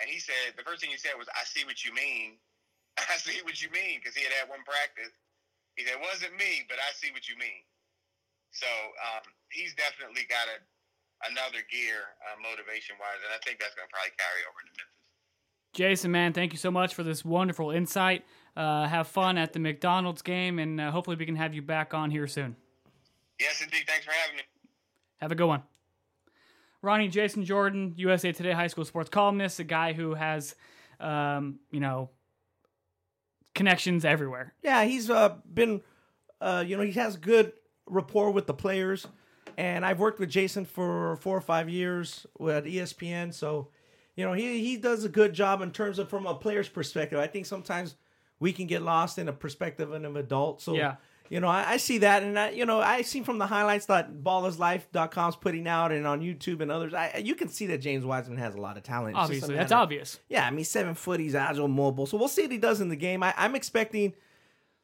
[0.00, 2.40] and he said the first thing he said was, "I see what you mean.
[2.96, 5.12] I see what you mean," because he had had one practice.
[5.76, 7.68] He said, "It wasn't me, but I see what you mean."
[8.56, 8.68] So
[9.12, 10.58] um, he's definitely got a
[11.26, 14.74] another gear uh, motivation wise, and I think that's going to probably carry over into
[14.76, 14.98] Memphis.
[15.74, 18.24] Jason, man, thank you so much for this wonderful insight.
[18.56, 21.94] Uh, have fun at the McDonald's game, and uh, hopefully we can have you back
[21.94, 22.56] on here soon.
[23.38, 23.84] Yes, indeed.
[23.86, 24.42] Thanks for having me.
[25.20, 25.62] Have a good one.
[26.82, 30.54] Ronnie Jason Jordan, USA Today high school sports columnist, a guy who has,
[31.00, 32.10] um, you know,
[33.54, 34.54] connections everywhere.
[34.62, 35.82] Yeah, he's uh, been,
[36.40, 37.52] uh, you know, he has good
[37.86, 39.06] rapport with the players,
[39.56, 43.68] and I've worked with Jason for four or five years at ESPN, so
[44.16, 47.18] you know he he does a good job in terms of from a player's perspective.
[47.18, 47.96] I think sometimes
[48.40, 50.62] we can get lost in a perspective of an adult.
[50.62, 50.96] So Yeah.
[51.28, 53.86] you know, I, I see that, and I, you know, I see from the highlights
[53.86, 58.04] that ballislife.com's putting out, and on YouTube and others, I you can see that James
[58.04, 59.16] Wiseman has a lot of talent.
[59.16, 60.18] It's Obviously, that's obvious.
[60.28, 62.06] yeah, I mean, seven foot, he's agile, mobile.
[62.06, 63.22] So we'll see what he does in the game.
[63.22, 64.14] I, I'm expecting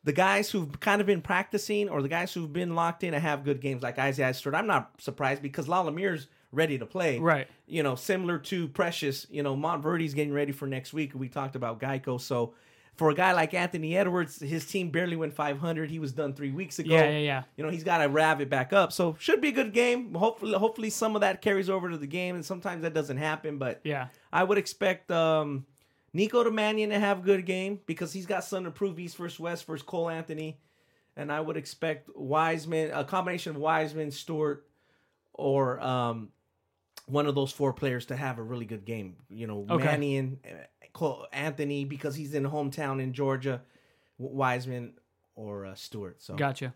[0.05, 3.21] the guys who've kind of been practicing or the guys who've been locked in to
[3.21, 4.55] have good games like Isaiah Stewart.
[4.55, 7.19] I'm not surprised because La Lumiere's ready to play.
[7.19, 7.49] Right.
[7.67, 11.13] You know, similar to Precious, you know, Montverde's getting ready for next week.
[11.15, 12.21] We talked about Geico.
[12.21, 12.55] So
[12.97, 15.91] for a guy like Anthony Edwards, his team barely went 500.
[15.91, 16.95] He was done three weeks ago.
[16.95, 17.43] Yeah, yeah, yeah.
[17.57, 18.93] You know, he's got to rev it back up.
[18.93, 20.15] So should be a good game.
[20.15, 23.59] Hopefully, hopefully some of that carries over to the game, and sometimes that doesn't happen.
[23.59, 24.09] But Yeah.
[24.33, 25.67] I would expect um,
[26.15, 29.39] Nico Domanion to have a good game because he's got something to prove East versus
[29.39, 30.61] West versus Cole Anthony.
[31.17, 34.67] And I would expect Wiseman, a combination of Wiseman, Stewart,
[35.33, 36.29] or um,
[37.07, 39.17] one of those four players to have a really good game.
[39.29, 39.85] You know, Okay.
[39.85, 40.39] Mannion,
[40.93, 43.63] Cole Anthony because he's in hometown in Georgia,
[44.17, 44.95] Wiseman
[45.35, 46.23] or uh, Stewart.
[46.23, 46.75] So Gotcha.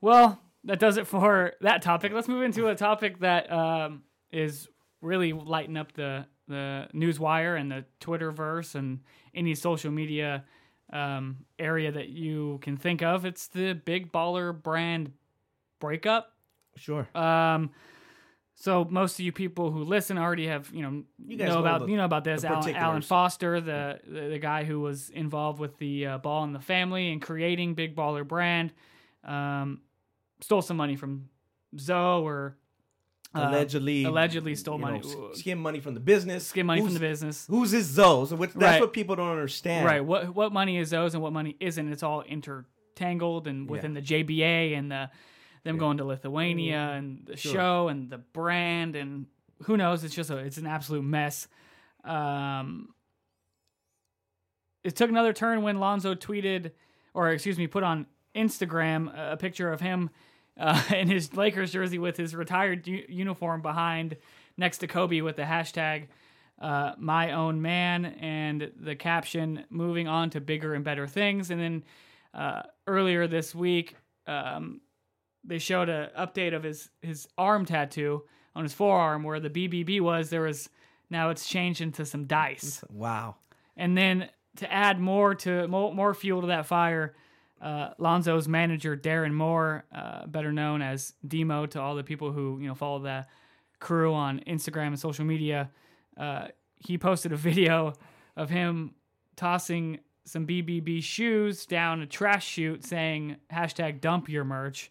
[0.00, 2.12] Well, that does it for that topic.
[2.12, 4.68] Let's move into a topic that um, is
[5.00, 9.00] really lighting up the the news wire and the Twitterverse and
[9.34, 10.44] any social media
[10.92, 13.24] um, area that you can think of.
[13.24, 15.12] It's the Big Baller brand
[15.80, 16.32] breakup.
[16.76, 17.08] sure.
[17.16, 17.70] Um,
[18.54, 21.80] so most of you people who listen already have you know You guys know about
[21.80, 23.02] the- you know about this Alan, Alan.
[23.02, 27.10] Foster, the, the the guy who was involved with the uh, Ball in the Family
[27.10, 28.72] and creating Big Baller brand,
[29.24, 29.80] um,
[30.40, 31.28] stole some money from
[31.78, 32.56] Zo or
[33.34, 36.94] allegedly, allegedly stole you money, know, s- skim money from the business, skim money from
[36.94, 37.46] the business.
[37.48, 38.24] Who's his Zo?
[38.26, 38.80] So that's Right.
[38.80, 39.86] what people don't understand.
[39.86, 40.04] Right.
[40.04, 41.92] What what money is Zo's and what money isn't?
[41.92, 45.10] It's all intertangled and within the JBA and the
[45.64, 47.52] them going to Lithuania and the Sure.
[47.52, 49.26] show and the brand and
[49.64, 50.02] who knows?
[50.04, 51.46] It's just a it's an absolute mess.
[52.04, 52.88] Um,
[54.84, 56.72] it took another turn when Lonzo tweeted,
[57.14, 60.10] or excuse me, put on Instagram a picture of him
[60.62, 64.16] uh, in his Lakers jersey with his retired u- uniform behind
[64.56, 66.06] next to Kobe with the hashtag
[66.62, 71.50] uh, my own man and the caption moving on to bigger and better things.
[71.50, 71.84] And then
[72.32, 73.96] uh, earlier this week,
[74.28, 74.80] um,
[75.44, 78.22] they showed an update of his his arm tattoo
[78.54, 80.30] on his forearm where the BBB was.
[80.30, 80.68] There was
[81.10, 82.84] now it's changed into some dice.
[82.88, 83.36] Wow.
[83.76, 87.16] And then to add more to more, more fuel to that fire,
[87.62, 92.58] uh, Lonzo's manager Darren Moore, uh, better known as Demo to all the people who
[92.60, 93.24] you know follow the
[93.78, 95.70] crew on Instagram and social media,
[96.16, 97.94] uh, he posted a video
[98.36, 98.94] of him
[99.36, 104.90] tossing some BBB shoes down a trash chute, saying hashtag dump your merch.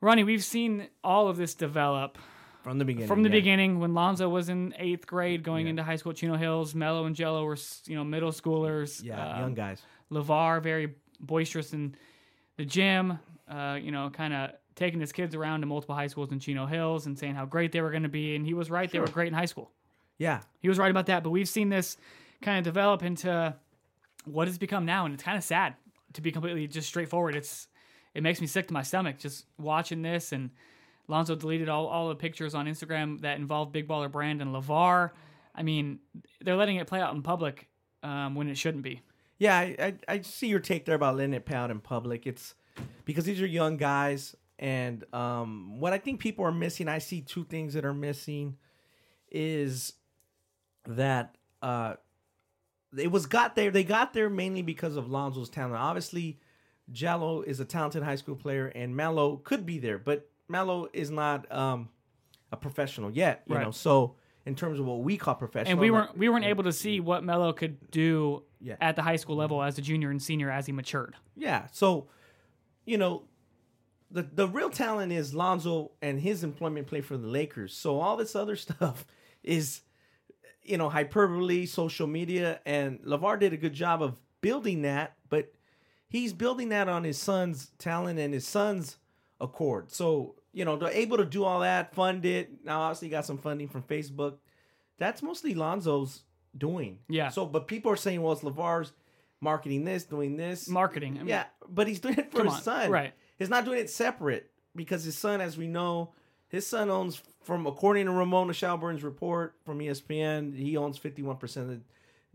[0.00, 2.18] Ronnie, we've seen all of this develop
[2.62, 3.08] From the beginning.
[3.08, 3.34] from the yeah.
[3.36, 7.04] beginning when Lonzo was in eighth grade going into high school at Chino Hills, Melo
[7.04, 9.02] and Gelo were you know middle schoolers.
[9.02, 9.82] Yeah, Um, young guys.
[10.12, 11.94] Lavar very boisterous in
[12.56, 13.18] the gym.
[13.48, 16.66] Uh, you know, kind of taking his kids around to multiple high schools in Chino
[16.66, 18.90] Hills and saying how great they were going to be, and he was right.
[18.90, 19.72] They were great in high school.
[20.18, 20.40] Yeah.
[20.60, 21.22] He was right about that.
[21.22, 21.96] But we've seen this
[22.42, 23.54] kind of develop into
[24.24, 25.74] what it's become now, and it's kind of sad
[26.12, 27.36] to be completely just straightforward.
[27.36, 27.68] It's
[28.14, 30.32] it makes me sick to my stomach just watching this.
[30.32, 30.50] And
[31.08, 35.10] Lonzo deleted all, all the pictures on Instagram that involved Big Baller Brand and Lavar.
[35.54, 36.00] I mean,
[36.40, 37.68] they're letting it play out in public
[38.02, 39.02] um, when it shouldn't be.
[39.38, 42.26] Yeah, I, I I see your take there about letting it out in public.
[42.26, 42.54] It's
[43.04, 46.88] because these are young guys, and um, what I think people are missing.
[46.88, 48.56] I see two things that are missing,
[49.30, 49.92] is
[50.86, 51.94] that uh,
[52.96, 53.70] it was got there.
[53.70, 55.76] They got there mainly because of Lonzo's talent.
[55.76, 56.40] Obviously,
[56.92, 61.10] Gelo is a talented high school player, and Melo could be there, but Melo is
[61.10, 61.90] not um,
[62.50, 63.42] a professional yet.
[63.46, 63.64] You Right.
[63.64, 66.64] know, so in terms of what we call professional, And we weren't we weren't able
[66.64, 68.76] to see what Melo could do Yeah.
[68.80, 71.14] at the high school level as a junior and senior as he matured.
[71.36, 71.66] Yeah.
[71.72, 72.08] So,
[72.84, 73.24] you know,
[74.10, 77.74] the the real talent is Lonzo and his employment play for the Lakers.
[77.74, 79.06] So all this other stuff
[79.42, 79.82] is,
[80.62, 85.52] you know, hyperbole, social media, and Lavar did a good job of building that, but
[86.08, 88.96] he's building that on his son's talent and his son's
[89.40, 89.90] accord.
[89.92, 92.64] So you know, they're able to do all that, fund it.
[92.64, 94.38] Now, obviously, got some funding from Facebook.
[94.98, 96.22] That's mostly Lonzo's
[96.56, 96.98] doing.
[97.08, 97.28] Yeah.
[97.30, 98.92] So, but people are saying, well, it's Lavar's
[99.40, 100.68] marketing this, doing this.
[100.68, 101.14] Marketing.
[101.14, 102.90] I mean, Yeah, but he's doing it for his on, son.
[102.90, 103.12] right.
[103.38, 106.12] He's not doing it separate because his son, as we know,
[106.48, 111.36] his son owns from according to Ramona Shelburne's report from ESPN, he owns fifty one
[111.36, 111.80] percent of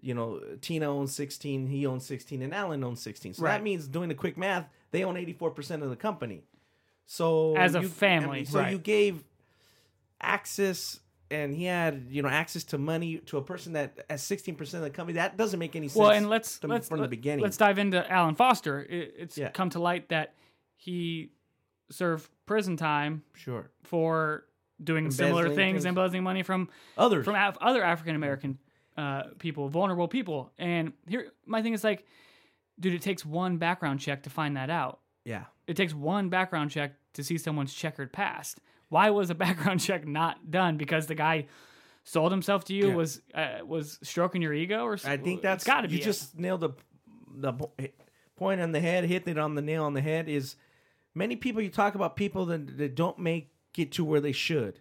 [0.01, 3.33] you know, Tina owns sixteen, he owns sixteen, and Alan owns sixteen.
[3.33, 3.53] So Right.
[3.57, 6.43] that means doing the quick math, they own eighty four percent of the company.
[7.05, 8.71] So As a you- family, so right.
[8.71, 9.23] you gave
[10.21, 10.99] access
[11.33, 14.81] and he had you know access to money to a person that has 16% of
[14.81, 17.09] the company that doesn't make any sense Well, and let's to- let's from the let-
[17.09, 18.81] beginning Let's dive into Alan Foster.
[18.81, 19.49] It, it's Yeah.
[19.49, 20.33] come to light that
[20.75, 21.31] he
[21.91, 24.45] served prison time sure for
[24.83, 25.85] doing similar things, things.
[25.85, 28.57] embezzling money from others from Af- other African American
[28.97, 30.51] uh, people, vulnerable people.
[30.59, 32.05] And here, my thing is like,
[32.79, 34.99] dude, it takes one background check to find that out.
[35.25, 38.59] yeah It takes one background check to see someone's checkered past.
[38.93, 40.77] Why was a background check not done?
[40.77, 41.47] Because the guy
[42.03, 42.95] sold himself to you Yeah.
[42.95, 45.19] was uh, was stroking your ego, or something?
[45.19, 46.05] I think that's got to be you it.
[46.05, 46.69] just nailed the
[47.35, 47.53] the
[48.35, 50.29] point on the head, hit it on the nail on the head.
[50.29, 50.55] Is
[51.15, 54.79] many people you talk about people that, that don't make it to where they should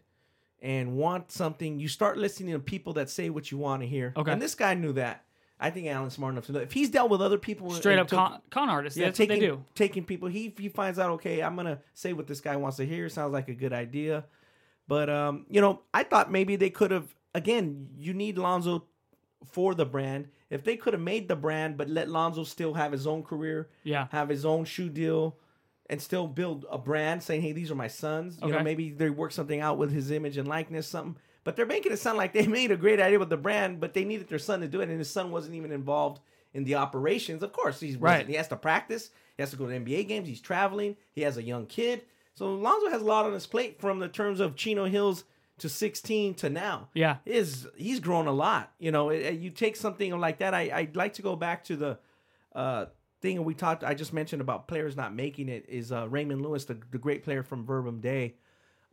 [0.60, 1.80] and want something.
[1.80, 4.12] You start listening to people that say what you want to hear.
[4.16, 4.30] Okay.
[4.30, 5.24] and this guy knew that.
[5.62, 8.08] I think Alan's smart enough to know if he's dealt with other people straight up
[8.08, 8.98] took- con, con artists.
[8.98, 9.64] yeah, That's taking what they do.
[9.74, 10.28] taking people.
[10.28, 13.08] He he finds out okay, I'm gonna say what this guy wants to hear.
[13.08, 14.24] Sounds like a good idea,
[14.88, 17.14] but um, you know, I thought maybe they could have.
[17.34, 18.84] Again, you need Lonzo
[19.52, 20.28] for the brand.
[20.50, 23.70] If they could have made the brand, but let Lonzo still have his own career,
[23.84, 24.06] Yeah.
[24.12, 25.38] have his own shoe deal,
[25.88, 29.08] and still build a brand, saying, "Hey, these are my sons." You know, maybe they
[29.10, 31.16] work something out with his image and likeness, something.
[31.44, 33.94] But they're making it sound like they made a great idea with the brand, but
[33.94, 36.20] they needed their son to do it, and his son wasn't even involved
[36.54, 37.42] in the operations.
[37.42, 38.26] Of course, he's Right.
[38.28, 39.10] He has to practice.
[39.36, 40.28] He has to go to NBA games.
[40.28, 40.96] He's traveling.
[41.12, 42.02] He has a young kid.
[42.34, 45.24] So Lonzo has a lot on his plate from the terms of Chino Hills
[45.58, 46.88] to 16 to now.
[46.94, 47.16] Yeah.
[47.26, 48.72] Is he's grown a lot.
[48.78, 50.54] You know, it- you take something like that.
[50.54, 51.98] I I'd like to go back to the
[52.54, 52.86] uh,
[53.20, 53.82] thing we talked.
[53.84, 55.64] I just mentioned about players not making it.
[55.68, 58.34] Is uh, Raymond Lewis, the, the great player from Verbum Dei.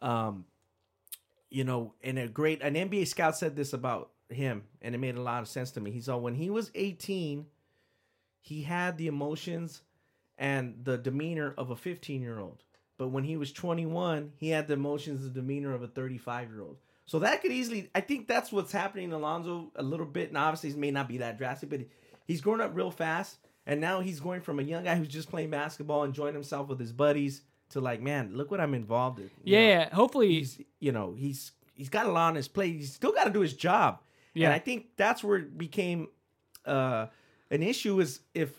[0.02, 0.46] Um,
[1.50, 5.16] you know, and a great an NBA scout said this about him, and it made
[5.16, 5.92] a lot of sense to me.
[5.92, 7.46] He saw when he was 18,
[8.42, 9.82] he had the emotions
[10.38, 12.64] and the demeanor of a 15 year old.
[12.98, 16.62] But when he was 21, he had the emotions and demeanor of a 35 year
[16.62, 16.78] old.
[17.06, 20.30] So that could easily, I think that's what's happening Alonzo a little bit.
[20.30, 21.82] And obviously, it may not be that drastic, but
[22.26, 23.38] he's growing up real fast.
[23.66, 26.68] And now he's going from a young guy who's just playing basketball, and enjoying himself
[26.68, 29.26] with his buddies, to like, man, look what I'm involved in.
[29.44, 29.68] You Yeah, know?
[29.68, 29.96] yeah.
[29.96, 32.76] Hopefully, he's you know he's he's got a lot on his plate.
[32.76, 34.00] He's still got to do his job.
[34.34, 34.46] Yeah.
[34.48, 36.08] and I think that's where it became
[36.66, 37.08] uh,
[37.52, 38.00] an issue.
[38.00, 38.52] Is if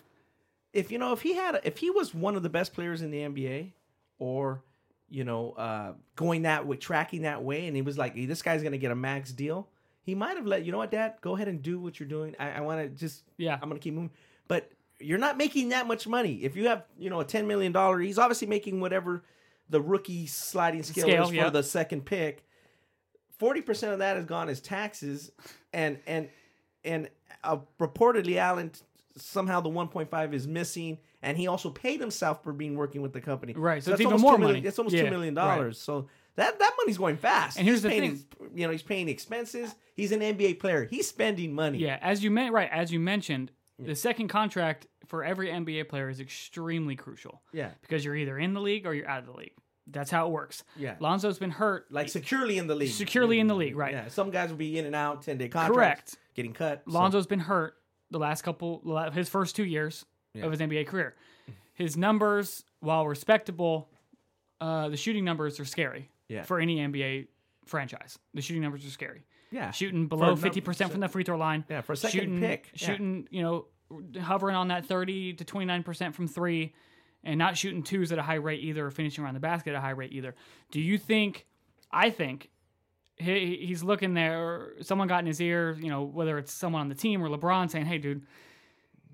[0.73, 3.11] if you know if he had if he was one of the best players in
[3.11, 3.73] the NBA,
[4.19, 4.63] or
[5.09, 8.43] you know uh, going that way, tracking that way, and he was like, hey, this
[8.43, 9.69] guy's gonna get a max deal.
[10.03, 12.35] He might have let you know what, Dad, go ahead and do what you're doing.
[12.41, 13.55] I, I want to just Yeah.
[13.61, 14.11] I'm gonna keep moving,
[14.49, 14.71] but.
[15.01, 16.41] You're not making that much money.
[16.43, 19.25] If you have, you know, a ten million dollar, he's obviously making whatever
[19.69, 21.51] the rookie sliding scale, Scale, is for yeah.
[21.51, 22.45] the second pick
[23.41, 25.33] forty percent of that has gone as taxes,
[25.73, 26.29] and and
[26.85, 27.09] and
[27.43, 28.71] uh, reportedly Alan
[29.17, 33.03] somehow the one point five is missing, and he also paid himself for being working
[33.03, 33.55] with the company.
[33.55, 34.69] Right, so it's that's even almost more 2 million money.
[34.69, 35.57] It's almost Yeah, two million right.
[35.57, 35.81] dollars.
[35.81, 37.57] So that that money's going fast.
[37.57, 38.11] And here's He's the paying thing.
[38.11, 39.75] his- you know, he's paying expenses.
[39.95, 40.85] He's an NBA player.
[40.85, 41.79] He's spending money.
[41.79, 43.51] Yeah, as you meant right, as you mentioned,
[43.85, 47.43] the second contract for every NBA player is extremely crucial.
[47.53, 47.71] Yeah.
[47.83, 49.53] Because you're either in the league or you're out of the league.
[49.87, 50.63] That's how it works.
[50.77, 50.95] Yeah.
[51.01, 51.87] Lonzo's been hurt.
[51.91, 52.91] like securely in the league.
[52.91, 53.93] Securely in the league, right.
[53.93, 56.17] Yeah, some guys will be in and out, ten day contracts, Correct.
[56.35, 56.83] getting cut.
[56.87, 57.75] Lonzo's been hurt
[58.11, 60.05] the last couple, his first two years
[60.41, 61.17] of his NBA career.
[61.75, 63.89] His numbers, while respectable,
[64.61, 66.43] uh, the shooting numbers are scary Yeah.
[66.43, 67.29] for any NBA
[67.67, 68.19] franchise.
[68.35, 69.25] The shooting numbers are scary.
[69.51, 71.65] Yeah, Shooting below fifty percent from the free throw line.
[71.69, 72.87] Yeah, for a second shooting, pick, yeah.
[72.87, 73.67] Shooting, you know,
[74.21, 76.75] hovering on that thirty to twenty nine percent from three,
[77.25, 79.77] and not shooting twos at a high rate either, or finishing around the basket at
[79.77, 80.35] a high rate either.
[80.71, 81.47] Do you think?
[81.93, 82.51] I think
[83.17, 84.39] he, he's looking there.
[84.39, 85.77] Or someone got in his ear.
[85.81, 88.23] You know, whether it's someone on the team or LeBron saying, "Hey, dude,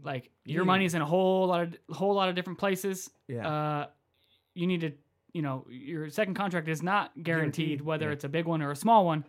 [0.02, 3.10] like your need- money's in a whole lot of whole lot of different places.
[3.28, 3.48] Yeah.
[3.48, 3.86] Uh,
[4.54, 4.92] you need to,
[5.32, 8.12] you know, your second contract is not guaranteed, Guaranteed, whether yeah.
[8.12, 9.24] it's a big one or a small one.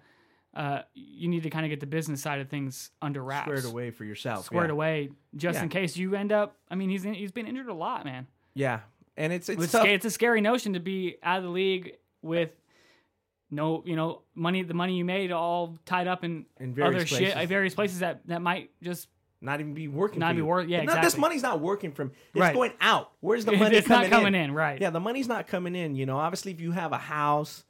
[0.53, 3.65] Uh, you need to kind of get the business side of things under wraps, squared
[3.65, 4.45] away for yourself.
[4.45, 4.73] squared yeah.
[4.73, 5.63] away, just Yeah.
[5.63, 6.55] in case you end up.
[6.69, 8.25] I mean, he's he's been injured a lot, man.
[8.55, 8.79] Yeah,
[9.15, 9.85] and it's it's It's, tough.
[9.85, 12.51] it's a scary notion to be out of the league with
[13.51, 14.63] no, you know, money.
[14.63, 17.35] The money you made all tied up in, In various other shit, places.
[17.35, 19.07] uh, various places that that might just
[19.41, 20.19] not even be working.
[20.19, 22.11] Not be worth- yeah, not- this money's not working from.
[22.33, 22.53] It's Right.
[22.55, 23.11] going out.
[23.19, 23.75] Where's the money?
[23.75, 24.49] it's not coming coming in?
[24.49, 24.81] in, right?
[24.81, 25.95] Yeah, the money's not coming in.
[25.95, 27.63] You know, obviously, if you have a house,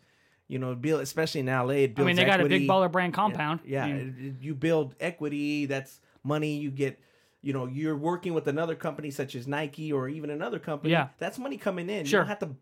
[0.48, 1.70] you know, build especially in LA.
[1.70, 3.62] It I mean, they got a big baller brand compound.
[3.66, 5.66] Yeah, I mean, you build equity.
[5.66, 7.00] That's money you get.
[7.42, 10.92] You know, you're working with another company such as Nike or even another company.
[10.92, 11.10] Yeah.
[11.18, 12.06] that's money coming in.
[12.06, 12.20] Sure.
[12.20, 12.56] You don't have to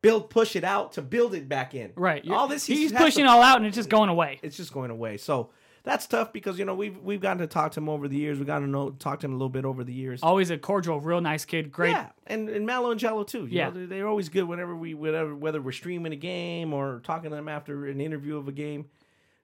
[0.00, 1.92] build, push it out to build it back in.
[1.96, 2.26] right.
[2.30, 4.38] All this he's to- pushing all out and it's just going away.
[4.42, 5.16] it's just going away.
[5.16, 5.50] So
[5.84, 8.38] that's tough because you know we've we've gotten to talk to him over the years.
[8.38, 10.20] We've gotten to know talk to him a little bit over the years.
[10.22, 11.70] Always a cordial, real nice kid.
[11.70, 11.90] Great.
[11.90, 13.40] Yeah, and and Melo and Gelo too.
[13.46, 13.64] You Yeah.
[13.66, 17.30] know, they're, they're always good whenever we whatever whether we're streaming a game or talking
[17.30, 18.86] to them after an interview of a game.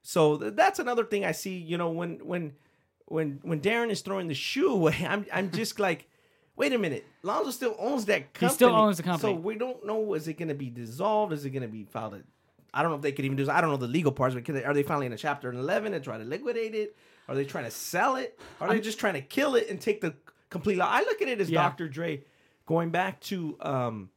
[0.03, 1.57] So th- that's another thing I see.
[1.59, 2.53] You know when when
[3.07, 6.07] when when Darren is throwing the shoe away, I'm I'm just like.
[6.57, 7.07] Wait a minute.
[7.23, 8.51] Lonzo still owns that company.
[8.51, 9.33] He still owns the company.
[9.33, 11.33] So we don't know is it going to be dissolved?
[11.33, 12.23] Is it going to be filed?
[12.73, 13.45] I don't know if they could even do.
[13.45, 13.53] this.
[13.53, 14.35] I don't know the legal parts.
[14.35, 16.97] But can they, are they filing a chapter 11 and try to liquidate it?
[17.29, 18.39] Are they trying to sell it?
[18.61, 20.15] Are they just trying to kill it and take the
[20.51, 20.77] complete?
[20.79, 21.63] lo- I look at it as Yeah.
[21.63, 21.89] Dr.
[21.89, 22.25] Dre
[22.67, 24.11] going back to um,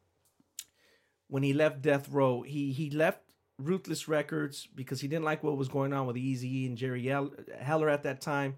[1.28, 2.41] when he left Death Row.
[2.41, 3.20] He he left
[3.60, 7.89] Ruthless Records because he didn't like what was going on with Eazy and Jerry Heller
[7.89, 8.56] at that time.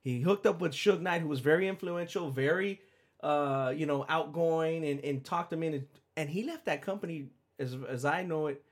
[0.00, 2.80] He hooked up with Suge Knight, who was very influential, very
[3.22, 5.86] uh, you know, outgoing, and, and talked him in, and,
[6.16, 7.26] and he left that company
[7.58, 8.62] as as I know it,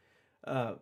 [0.47, 0.75] uh,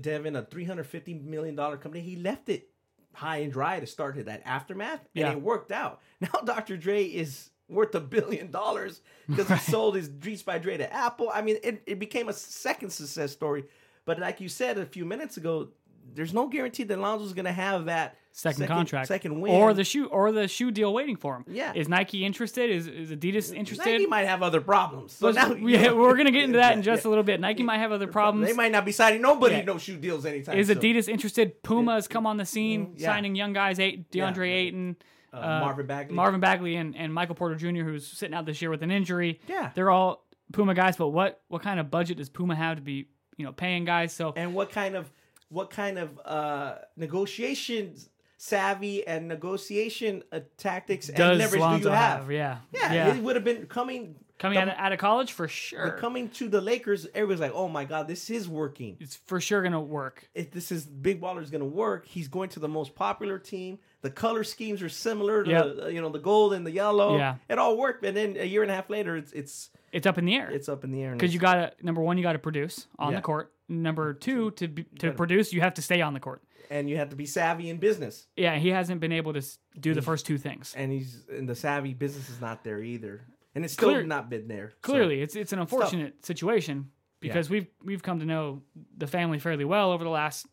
[0.00, 2.02] Devin, a three hundred fifty million dollar company.
[2.02, 2.68] He left it
[3.14, 5.32] high and dry to start that aftermath, and Yeah.
[5.32, 6.00] it worked out.
[6.20, 6.76] Now Dr.
[6.76, 11.30] Dre is worth a billion dollars because he sold his Beats by Dre to Apple.
[11.32, 13.64] I mean, it, it became a second success story.
[14.04, 15.68] But like you said a few minutes ago,
[16.14, 19.82] there's no guarantee that Lonzo's going to have that Second, contract, second win, or the
[19.82, 21.44] shoe, or the shoe deal waiting for him.
[21.48, 21.72] Yeah.
[21.74, 22.68] is Nike interested?
[22.68, 23.92] Is is Adidas interested?
[23.92, 25.12] Nike might have other problems.
[25.12, 27.08] So now yeah, we're gonna get into that in just yeah.
[27.08, 27.40] a little bit.
[27.40, 28.46] Nike might have other problems.
[28.46, 29.62] They might not be signing nobody Yeah.
[29.64, 30.58] no shoe deals anytime.
[30.58, 30.68] Is.
[30.68, 31.62] Adidas interested?
[31.62, 33.06] Puma has come on the scene, yeah.
[33.10, 34.54] signing young guys, eight, DeAndre Yeah.
[34.54, 34.96] Ayton,
[35.32, 36.14] Uh, Marvin Bagley?
[36.14, 39.40] Marvin Bagley, and, and Michael Porter Jr., who's sitting out this year with an injury.
[39.48, 39.70] Yeah.
[39.74, 40.98] they're all Puma guys.
[40.98, 44.12] But what what kind of budget does Puma have to be you know paying guys?
[44.12, 45.10] So and what kind of
[45.48, 51.88] what kind of uh negotiations savvy and negotiation uh, tactics and does leverage Lonzo do
[51.88, 52.30] you have?
[52.30, 55.48] Yeah, Yeah, it would have been coming coming out the- of, out of college for
[55.48, 55.92] sure.
[55.98, 57.06] coming to the Lakers.
[57.14, 58.98] Everybody's like, "Oh my god, this is working.
[59.00, 60.28] it's for sure gonna work.
[60.34, 63.78] If this is Big Baller's going to work, he's going to the most popular team.
[64.02, 65.42] The color schemes are similar.
[65.42, 65.76] To, Yep.
[65.82, 67.16] uh, you know, the gold and the yellow.
[67.16, 67.36] Yeah.
[67.48, 68.04] it all worked.
[68.04, 70.50] And then a year and a half later, it's it's It's up in the air.
[70.50, 71.10] it's up in the air.
[71.12, 73.18] and because you it's- got to number one, you got to produce on Yeah.
[73.18, 73.52] the court.
[73.68, 76.42] Number two, to be, to produce, you have to stay on the court.
[76.70, 78.26] and you have to be savvy in business.
[78.36, 80.74] Yeah, he hasn't been able to s- do the first two things.
[80.76, 83.22] And he's and the savvy business is not there either.
[83.54, 84.70] And it's still Clear- not been there.
[84.70, 86.90] So- Clearly, it's it's an unfortunate situation
[87.20, 88.62] because we've we've come to know
[88.98, 90.46] the family fairly well over the last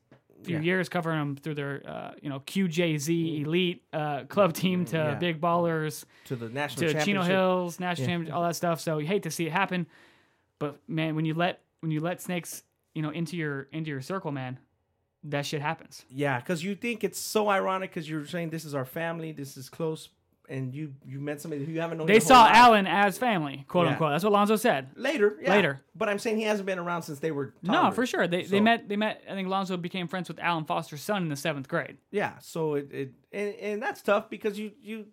[0.43, 0.63] few Yeah.
[0.63, 5.15] years, covering them through their uh, you know QJZ elite uh, club team to Yeah.
[5.15, 7.03] big ballers to the national to.
[7.05, 8.79] Chino Hills, national championship, all that stuff.
[8.81, 9.87] So you hate to see it happen,
[10.59, 12.63] but man, when you let when you let snakes
[12.93, 14.59] you know into your into your circle, man,
[15.25, 16.05] that shit happens.
[16.09, 19.57] Yeah, because you think it's so ironic because you're saying this is our family, this
[19.57, 20.09] is close,
[20.49, 22.07] and you you met somebody who you haven't known.
[22.07, 22.55] They saw life.
[22.55, 23.91] Alan as family, quote Yeah.
[23.93, 24.11] unquote.
[24.11, 24.89] That's what Lonzo said.
[24.95, 25.37] later.
[25.41, 25.51] yeah.
[25.51, 25.81] Later.
[25.95, 27.53] but I'm saying he hasn't been around since they were.
[27.63, 28.27] No, for sure.
[28.27, 29.23] They they met they met.
[29.29, 31.97] I think Lonzo became friends with Alan Foster's son in the seventh grade.
[32.11, 35.05] Yeah, so it, it and, and that's tough because you you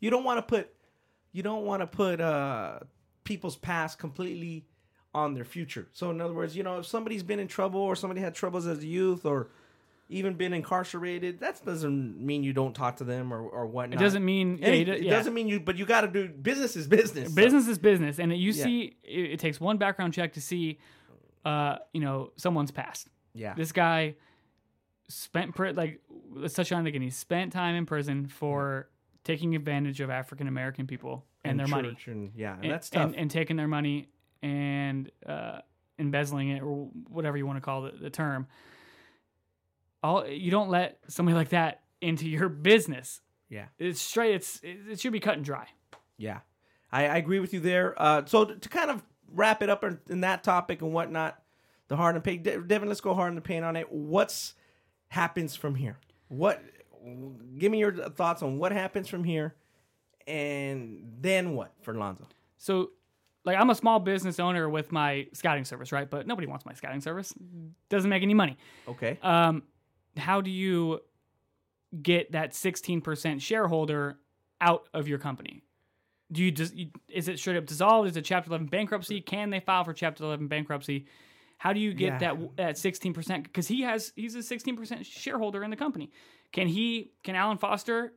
[0.00, 0.72] you don't want to put
[1.32, 2.78] you don't want to put uh
[3.24, 4.66] people's past completely
[5.14, 5.88] on their future.
[5.92, 8.66] So in other words, you know, if somebody's been in trouble or somebody had troubles
[8.66, 9.48] as a youth or
[10.08, 14.00] even been incarcerated, that doesn't mean you don't talk to them or or whatnot.
[14.00, 15.10] It doesn't mean yeah, do- it yeah.
[15.10, 17.28] doesn't mean you, but you got to do business is business.
[17.30, 18.64] So- business is business, and you Yeah.
[18.64, 20.78] see it, it takes one background check to see,
[21.44, 23.08] uh, you know, someone's past.
[23.34, 24.14] yeah, This guy
[25.08, 26.00] spent like
[26.32, 27.02] let's touch on it again.
[27.02, 28.88] He spent time in prison for
[29.24, 31.96] taking advantage of African American people and, their money.
[32.06, 33.06] And, yeah, and and, that's tough.
[33.06, 34.08] and, and taking their money
[34.42, 35.60] and uh,
[35.98, 38.46] embezzling it or whatever you want to call the, the term.
[40.06, 43.20] All you don't let somebody like that into your business.
[43.48, 44.34] yeah, It's straight.
[44.34, 45.66] It's it, should be cut and dry.
[46.16, 46.40] yeah,
[46.92, 47.94] I, I agree with you there.
[48.00, 49.02] Uh, so to, to kind of
[49.32, 51.42] wrap it up in, in that topic and whatnot,
[51.88, 52.42] the hard and pain.
[52.42, 53.90] De- Devin, let's go hard and the pain on it.
[53.90, 54.54] What's
[55.08, 55.98] happens from here?
[56.28, 56.62] What?
[57.58, 59.54] Give me your thoughts on what happens from here,
[60.26, 62.26] and then what for Lonzo?
[62.58, 62.90] So,
[63.44, 66.08] like, I'm a small business owner with my scouting service, right?
[66.10, 67.32] But nobody wants my scouting service.
[67.88, 68.56] Doesn't make any money.
[68.88, 69.62] Okay, Um,
[70.18, 71.00] how do you
[72.02, 74.18] get that 16% shareholder
[74.60, 75.62] out of your company?
[76.32, 76.74] Do you just
[77.08, 78.08] is it straight up dissolved?
[78.08, 79.20] Is it Chapter 11 bankruptcy?
[79.20, 81.06] Can they file for Chapter 11 bankruptcy?
[81.58, 82.34] How do you get Yeah.
[82.34, 83.44] that that 16%?
[83.44, 86.10] Because he has he's a 16% shareholder in the company.
[86.52, 87.12] Can he?
[87.22, 88.12] Can Alan Foster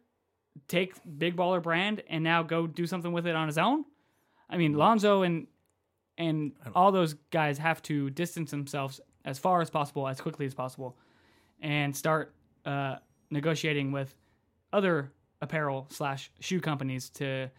[0.68, 3.86] take Big Baller brand and now go do something with it on his own?
[4.50, 4.78] I mean, mm.
[4.78, 5.48] Lonzo and
[6.18, 10.54] and all those guys have to distance themselves as far as possible, as quickly as
[10.54, 10.98] possible,
[11.62, 12.34] and start
[12.66, 12.96] uh,
[13.30, 14.16] negotiating with
[14.74, 17.50] other apparel slash shoe companies to,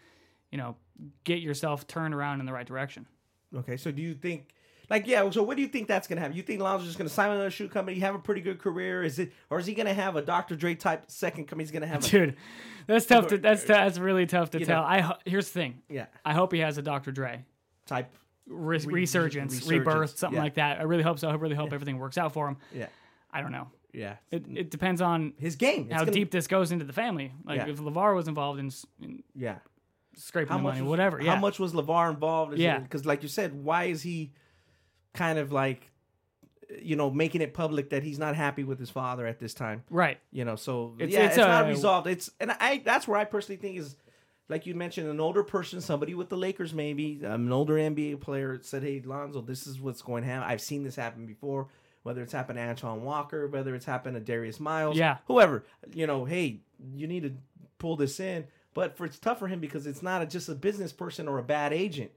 [0.50, 0.76] you know,
[1.24, 3.06] get yourself turned around in the right direction.
[3.56, 3.76] okay.
[3.76, 4.54] So do you think?
[4.90, 6.36] Like yeah, so what do you think that's gonna happen?
[6.36, 9.04] You think Lonzo's just gonna sign with another shoe company, have a pretty good career?
[9.04, 10.56] Is it, or is he gonna have a Dr.
[10.56, 11.62] Dre type second company?
[11.62, 12.36] He's gonna have, a, Dude,
[12.88, 13.28] that's tough.
[13.28, 14.82] To, that's that's really tough to tell.
[14.82, 14.88] know.
[14.88, 15.82] I here's the thing.
[15.88, 17.12] yeah, I hope he has a Dr.
[17.12, 17.44] Dre
[17.86, 18.12] type,
[18.48, 20.42] re- Re- resurgence, resurgence, rebirth, something yeah.
[20.42, 20.80] like that.
[20.80, 21.28] I really hope so.
[21.28, 22.56] I really hope everything works out for him.
[22.74, 22.86] yeah,
[23.32, 23.68] I don't know.
[23.92, 24.16] Yeah.
[24.30, 27.32] It, it depends on His game, It's how gonna- deep this goes into the family.
[27.44, 27.68] Like Yeah.
[27.68, 29.58] if LaVar was involved in, s- in Yeah.
[30.16, 31.20] scraping How the much money, was, whatever.
[31.22, 31.34] Yeah.
[31.34, 32.56] How much was LaVar involved?
[32.58, 32.78] Yeah.
[32.78, 34.32] Because, like you said, why is he
[35.14, 35.90] kind of like,
[36.80, 39.82] you know, making it public that he's not happy with his father at this time?
[39.90, 40.18] Right.
[40.30, 42.06] You know, so It's- yeah, it's it's, not a- resolved.
[42.06, 43.96] It's and I that's where I personally think is,
[44.48, 48.20] like you mentioned, an older person, somebody with the Lakers, maybe um, an older NBA
[48.20, 50.48] player said, "Hey, Lonzo, this is what's going to happen.
[50.48, 51.68] I've seen this happen before.
[52.02, 55.18] Whether it's happened to Antoine Walker, whether it's happened to Darius Miles, Yeah.
[55.26, 55.64] whoever.
[55.94, 56.60] You know, hey,
[56.94, 57.32] you need to
[57.78, 58.46] pull this in.
[58.72, 61.38] But for it's tough for him because it's not a, just a business person or
[61.38, 62.10] a bad agent.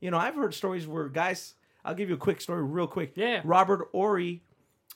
[0.00, 1.54] You know, I've heard stories where guys.
[1.86, 3.12] I'll give you a quick story, real quick.
[3.14, 3.42] Yeah.
[3.44, 4.42] Robert Horry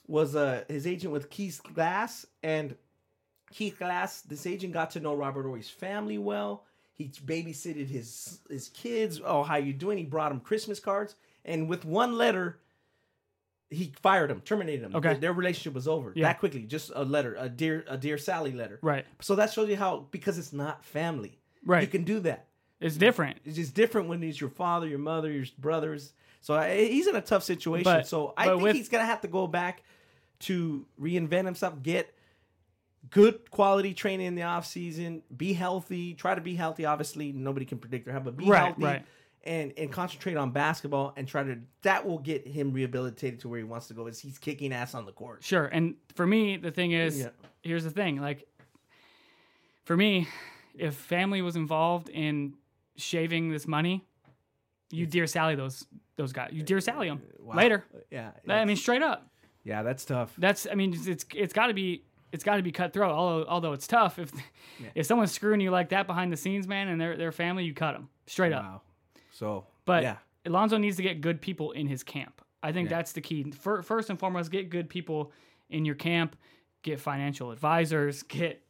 [0.07, 2.75] was uh, his agent with Keith Glass, and
[3.51, 6.65] Keith Glass, this agent got to know Robert Horry's family well.
[6.93, 9.21] He babysitted his his kids.
[9.23, 9.97] Oh, how you doing?
[9.97, 11.15] He brought him Christmas cards,
[11.45, 12.59] and with one letter,
[13.69, 14.95] he fired him, terminated him.
[14.95, 15.09] Okay.
[15.09, 16.27] Their, their relationship was over Yeah.
[16.27, 16.63] that quickly.
[16.63, 18.79] Just a letter, a dear a dear Sally letter.
[18.81, 19.05] Right.
[19.21, 21.37] So that shows you how because it's not family.
[21.65, 21.81] Right.
[21.81, 22.47] You can do that.
[22.79, 23.37] It's different.
[23.45, 26.13] It's just different when it's your father, your mother, your brothers.
[26.41, 27.83] So I, he's in a tough situation.
[27.83, 29.83] But- so I think with- he's gonna have to go back
[30.41, 32.13] to reinvent himself, get
[33.09, 36.85] good quality training in the off season, be healthy, try to be healthy.
[36.85, 39.05] Obviously, nobody can predict or have, but be Right, healthy right.
[39.43, 43.57] And and concentrate on basketball and try to that will get him rehabilitated to where
[43.59, 44.05] he wants to go.
[44.07, 45.43] Is he's kicking ass on the court?
[45.43, 45.65] Sure.
[45.65, 47.29] And for me, the thing is, Yeah.
[47.61, 48.19] here's the thing.
[48.21, 48.47] Like,
[49.85, 50.27] for me,
[50.77, 52.53] if family was involved in
[52.97, 54.05] shaving this money,
[54.91, 55.85] you dear Sally those
[56.15, 56.49] those guys.
[56.53, 57.55] You dear Sally them Wow.
[57.55, 57.85] later.
[57.93, 59.29] Uh, yeah, I mean, straight up.
[59.63, 60.33] yeah, that's tough.
[60.37, 60.67] That's.
[60.69, 62.03] I mean, it's it's, it's got to be.
[62.31, 63.11] It's got to be cutthroat.
[63.11, 64.31] Although although it's tough if
[64.95, 67.73] if someone's screwing you like that behind the scenes, man, and their their family, you
[67.73, 68.63] cut them straight up.
[68.63, 68.81] Wow.
[69.39, 72.41] So, But yeah, Alonzo needs to get good people in his camp.
[72.61, 73.51] I think that's the key.
[73.51, 75.31] Fir- First and foremost, get good people
[75.69, 76.35] in your camp.
[76.81, 78.21] Get financial advisors.
[78.23, 78.61] Get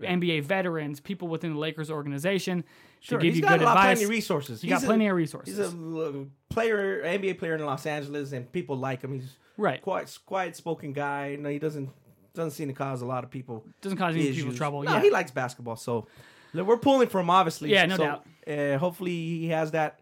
[0.00, 2.64] NBA veterans, people within the Lakers organization
[3.00, 3.18] sure.
[3.18, 3.96] to give he's you got good a lot, advice.
[3.96, 4.62] plenty of resources.
[4.62, 5.58] he's got a- plenty of resources.
[5.58, 9.12] He's a player, NBA player in Los Angeles, and people like him.
[9.12, 9.82] He's right.
[9.82, 11.36] quiet, quiet spoken guy.
[11.38, 11.90] No, he doesn't
[12.34, 14.82] doesn't seem to cause a lot of people Doesn't cause any people trouble.
[14.84, 15.02] No, yeah.
[15.02, 16.06] he likes basketball, so
[16.54, 17.70] we're pulling for him, obviously.
[17.70, 18.26] Yeah, no So, doubt.
[18.46, 20.00] Uh, hopefully, he has that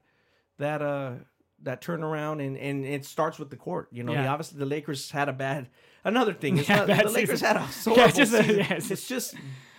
[0.59, 1.13] that uh
[1.63, 3.89] that turnaround, and and it starts with the court.
[3.93, 4.33] You know, he Yeah.
[4.33, 5.69] obviously the Lakers had a bad.
[6.05, 7.57] Another thing, Yeah, not, bad the Lakers season.
[7.57, 9.35] had a so Yeah, it's just yeah, it's, it's- just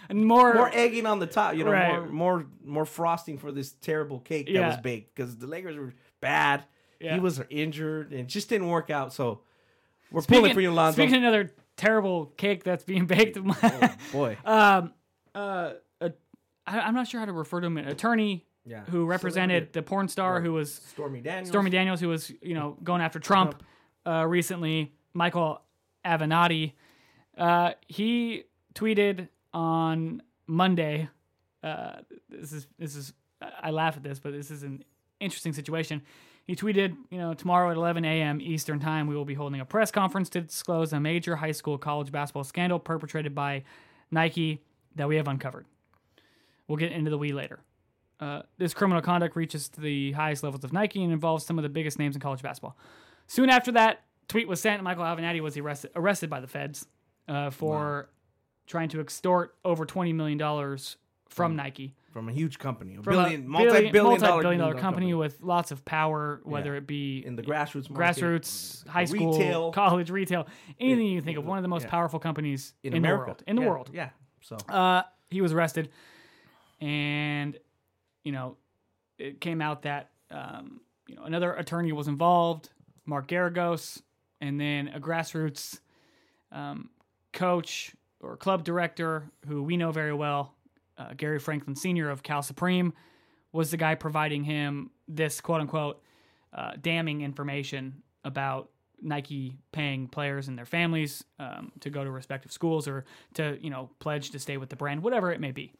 [0.10, 1.56] and more, more egging on the top.
[1.56, 1.92] You know, Right.
[1.94, 5.94] more more more frosting for this terrible cake that was baked because the Lakers were
[6.22, 6.64] bad.
[7.00, 9.14] He was injured and it just didn't work out.
[9.14, 9.42] So
[10.12, 10.96] we're pulling for you, Lonzo.
[11.02, 13.38] Speaking of another terrible cake that's being baked,
[14.12, 14.94] Boy, um,
[15.36, 15.74] uh,
[16.68, 17.78] I, I'm not sure how to refer to him.
[17.78, 18.84] An attorney Yeah.
[18.86, 21.50] who represented the porn star who was Stormy Daniels.
[21.50, 23.64] Stormy Daniels, who was you know going after Trump
[24.06, 24.94] uh, recently.
[25.14, 25.62] Michael
[26.06, 26.74] Avenatti,
[27.38, 28.44] uh, he
[28.76, 31.10] tweeted on Monday.
[31.64, 31.94] Uh,
[32.30, 34.84] this is this is I laugh at this, but this is an
[35.20, 36.02] interesting situation.
[36.46, 38.40] He tweeted, you know, tomorrow at 11 a.m.
[38.40, 41.78] Eastern Time, we will be holding a press conference to disclose a major high school
[41.78, 43.64] college basketball scandal perpetrated by
[44.12, 44.64] Nike
[44.96, 45.66] that we have uncovered.
[46.68, 47.60] We'll get into the we later.
[48.20, 51.64] Uh, this criminal conduct reaches to the highest levels of Nike and involves some of
[51.64, 52.76] the biggest names in college basketball.
[53.28, 56.88] Soon after that tweet was sent, Michael Avenatti was arrested, arrested by the feds
[57.28, 58.10] uh, for
[58.66, 60.78] trying to extort over $20 million
[61.30, 61.94] from Nike.
[62.12, 65.86] from a huge company, a From billion, multi-billion dollar, multi-billion dollar company with lots of
[65.86, 66.78] power, whether Yeah.
[66.80, 69.72] it be in the grassroots, market, grassroots, high school, retail.
[69.72, 70.48] college, retail,
[70.80, 71.46] anything you can think of.
[71.46, 71.90] One of the most yeah.
[71.92, 73.44] powerful companies in, in, the world.
[73.46, 73.90] In the Yeah, world.
[73.94, 74.10] Yeah.
[74.42, 75.90] So Uh, he was arrested,
[76.80, 77.58] and
[78.24, 78.58] you know,
[79.18, 82.70] it came out that um, you know another attorney was involved,
[83.06, 84.02] Mark Geragos,
[84.42, 85.80] and then a grassroots
[86.52, 86.90] um,
[87.34, 90.54] coach or club director who we know very well,
[90.98, 92.10] uh, Gary Franklin Sr.
[92.10, 92.94] of Cal Supreme,
[93.52, 96.02] was the guy providing him this quote unquote
[96.54, 98.70] uh, damning information about
[99.02, 103.06] Nike paying players and their families um, to go to respective schools or
[103.36, 105.72] to you know pledge to stay with the brand, whatever it may be,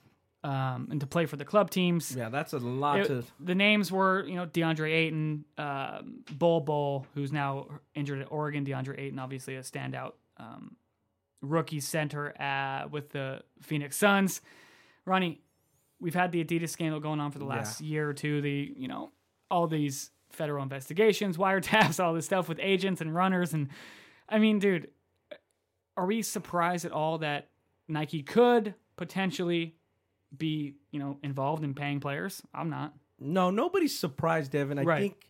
[0.48, 2.16] um, and to play for the club teams.
[2.16, 3.24] yeah, that's a lot It- to.
[3.40, 8.64] the names were, you know, DeAndre Ayton, um, Bol Bol, who's now injured at Oregon.
[8.66, 10.76] DeAndre Ayton, obviously a standout um,
[11.42, 14.42] rookie center uh, with the Phoenix Suns.
[15.06, 15.42] Ronnie,
[16.00, 18.42] we've had the Adidas scandal going on for the last year or two.
[18.42, 19.12] The, you know,
[19.52, 23.54] all these federal investigations, wiretaps, all this stuff with agents and runners.
[23.54, 23.70] And
[24.30, 24.90] I mean, dude,
[25.98, 27.50] are we surprised at all that
[27.88, 29.76] Nike could potentially
[30.36, 32.42] be, you know, involved in paying players?
[32.54, 32.94] I'm not.
[33.20, 34.80] No, nobody's surprised, Devin.
[34.80, 35.02] I Right.
[35.02, 35.30] think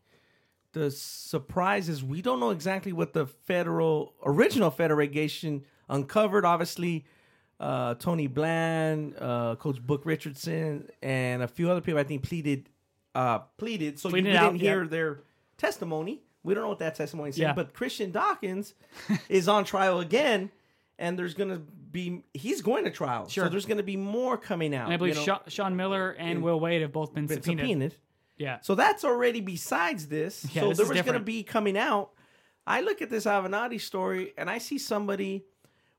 [0.74, 6.46] the surprise is we don't know exactly what the federal original federation uncovered.
[6.46, 7.06] Obviously,
[7.60, 12.70] uh, Tony Bland, uh, Coach Book Richardson, and a few other people I think pleaded
[13.16, 13.98] uh, pleaded.
[14.00, 14.90] So Pleaded you didn't hear yeah.
[14.90, 15.20] their
[15.58, 16.22] testimony.
[16.44, 17.42] We don't know what that testimony said.
[17.42, 17.54] Yeah.
[17.54, 18.76] But Christian Dawkins
[19.30, 20.52] is on trial again.
[21.00, 21.58] And there's gonna
[21.92, 23.46] be he's going to trial, Sure.
[23.46, 24.86] so there's gonna be more coming out.
[24.86, 27.38] And I believe you know, Sha- Sean Miller and Will Wade have both been, been
[27.42, 27.60] subpoenaed.
[27.68, 27.96] subpoenaed.
[28.38, 28.60] Yeah.
[28.62, 30.46] So that's already besides this.
[30.54, 32.12] Yeah, so this there was going to be coming out
[32.70, 35.46] I look at this Avenatti story and I see somebody.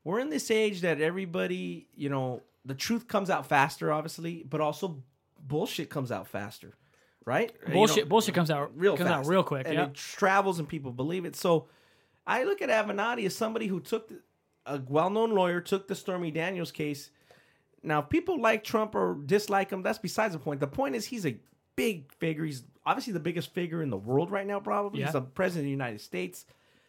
[0.05, 4.61] We're in this age that everybody, you know, the truth comes out faster, obviously, but
[4.61, 5.03] also
[5.41, 6.75] bullshit comes out faster,
[7.25, 7.51] right?
[7.63, 8.09] You know, Bullshit.
[8.09, 9.27] bullshit comes out real comes fast.
[9.27, 9.67] out real quick.
[9.67, 9.85] and Yeah.
[9.87, 11.37] it travels and people believe it.
[11.37, 11.69] So
[12.27, 14.21] I look at Avenatti as somebody who took the,
[14.69, 17.11] a well-known lawyer took the Stormy Daniels case.
[17.83, 20.61] Now, if people like Trump or dislike him, that's besides the point.
[20.61, 21.37] The point is he's a
[21.77, 22.45] big figure.
[22.45, 24.61] He's obviously the biggest figure in the world right now.
[24.61, 26.45] Probably he's the president of the United States.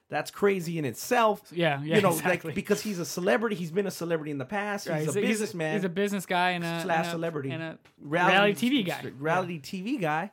[0.10, 1.44] That's crazy in itself.
[1.52, 2.50] Yeah, yeah, you know, exactly.
[2.50, 3.56] like because he's a celebrity.
[3.56, 4.88] He's been a celebrity in the past.
[4.88, 7.62] Right, He's, a businessman He's a business guy and a slash and a- celebrity and
[7.62, 9.12] a reality, TV guy.
[9.20, 10.32] reality TV guy.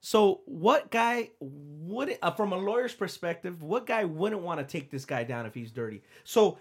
[0.00, 4.90] So, what guy would, uh, from a lawyer's perspective, what guy wouldn't want to take
[4.90, 6.02] this guy down if he's dirty?
[6.24, 6.58] So,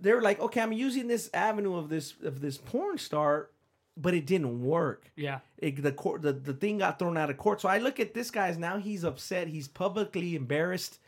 [0.00, 3.50] they're like, okay, I'm using this avenue of this of this porn star,
[3.96, 5.10] but it didn't work.
[5.16, 5.40] Yeah.
[5.58, 7.60] It, the court, the, the thing got thrown out of court.
[7.60, 8.78] So I look at this guy's now.
[8.78, 9.48] He's upset.
[9.48, 10.98] He's publicly embarrassed.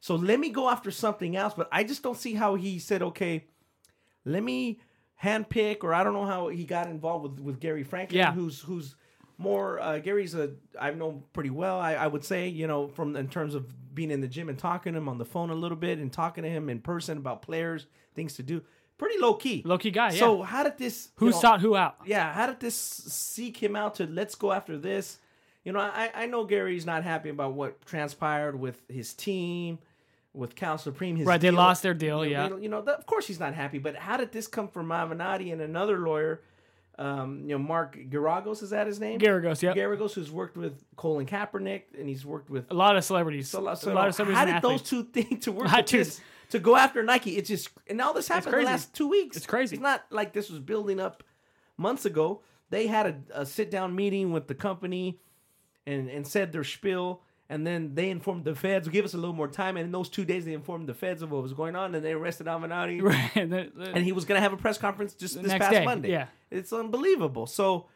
[0.00, 1.54] So let me go after something else.
[1.54, 3.44] But I just don't see how he said, okay,
[4.24, 4.80] let me
[5.22, 8.32] handpick, or I don't know how he got involved with with Gary Franklin, Yeah.
[8.32, 8.94] who's who's
[9.40, 9.80] more.
[9.80, 11.80] Uh, Gary's a I've known pretty well.
[11.80, 14.58] I, I would say, you know, from in terms of being in the gym and
[14.58, 17.18] talking to him on the phone a little bit and talking to him in person
[17.18, 18.62] about players, things to do.
[18.98, 19.62] Pretty low key.
[19.64, 20.10] Low key guy.
[20.12, 20.18] Yeah.
[20.20, 21.08] So how did this?
[21.16, 21.96] who you know, sought who out?
[22.04, 25.18] yeah, how did this seek him out to let's go after this?
[25.64, 29.78] You know, I, I know Gary's not happy about what transpired with his team,
[30.32, 31.16] with Cal Supreme.
[31.16, 31.56] His Right, they deal.
[31.56, 32.48] lost their deal, You know, yeah.
[32.56, 33.78] they- you know, of course he's not happy.
[33.78, 36.40] But how did this come from Avenatti and another lawyer?
[37.00, 39.18] Um, you know, Mark Geragos is that his name?
[39.18, 39.72] Geragos, yeah.
[39.72, 43.48] Geragos, who's worked with Colin Kaepernick, and he's worked with A lot of celebrities.
[43.48, 46.20] so, a lot of celebrities how did those two things to work with this,
[46.50, 47.38] to go after Nike?
[47.38, 49.38] It's just and all this happened in the last two weeks.
[49.38, 49.76] It's crazy.
[49.76, 51.22] It's not like this was building up
[51.78, 52.42] months ago.
[52.68, 55.20] They had a, a sit down meeting with the company
[55.86, 57.22] and and said their spiel.
[57.50, 59.76] And then they informed the feds, give us a little more time.
[59.76, 62.04] And in those two days, they informed the feds of what was going on, and
[62.04, 63.02] they arrested Avenatti.
[63.02, 63.30] Right.
[63.34, 65.84] The- the- And he was going to have a press conference just this past day,
[65.84, 66.10] Monday.
[66.12, 66.26] yeah.
[66.52, 67.46] It's unbelievable.
[67.48, 67.86] So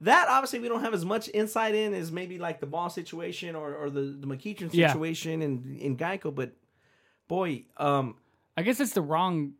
[0.00, 3.54] that obviously we don't have as much insight in as maybe like the ball situation
[3.54, 4.88] or, or the, the McEachern Yeah.
[4.92, 6.34] situation in, in Geico.
[6.34, 6.52] But
[7.28, 8.16] boy, um,
[8.56, 9.52] I guess it's the wrong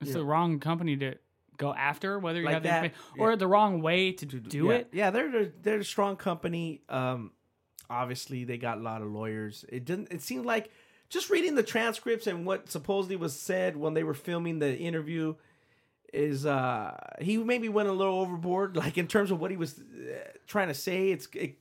[0.00, 1.14] it's the wrong company to
[1.56, 4.88] go after, whether you Like have that, or the wrong way to do yeah, it.
[4.92, 6.82] Yeah, they're they're, they're a strong company.
[6.88, 7.30] Um,
[7.90, 9.64] obviously they got a lot of lawyers.
[9.68, 10.12] It didn't.
[10.12, 10.70] It seemed like
[11.08, 15.34] just reading the transcripts and what supposedly was said when they were filming the interview
[16.12, 19.78] is uh he maybe went a little overboard like in terms of what he was
[19.78, 20.14] uh,
[20.46, 21.56] trying to say it's it,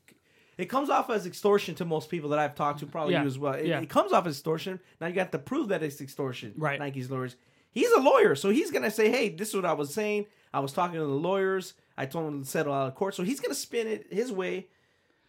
[0.58, 3.28] it comes off as extortion to most people that I've talked to probably Yeah, you
[3.28, 3.80] as well it, yeah.
[3.80, 6.80] it comes off as extortion now you got to prove that it's extortion Right.
[6.80, 7.36] Nike's lawyers
[7.72, 10.60] he's a lawyer so he's gonna say hey this is what I was saying I
[10.60, 13.40] was talking to the lawyers I told him to settle out of court so he's
[13.40, 14.68] gonna spin it his way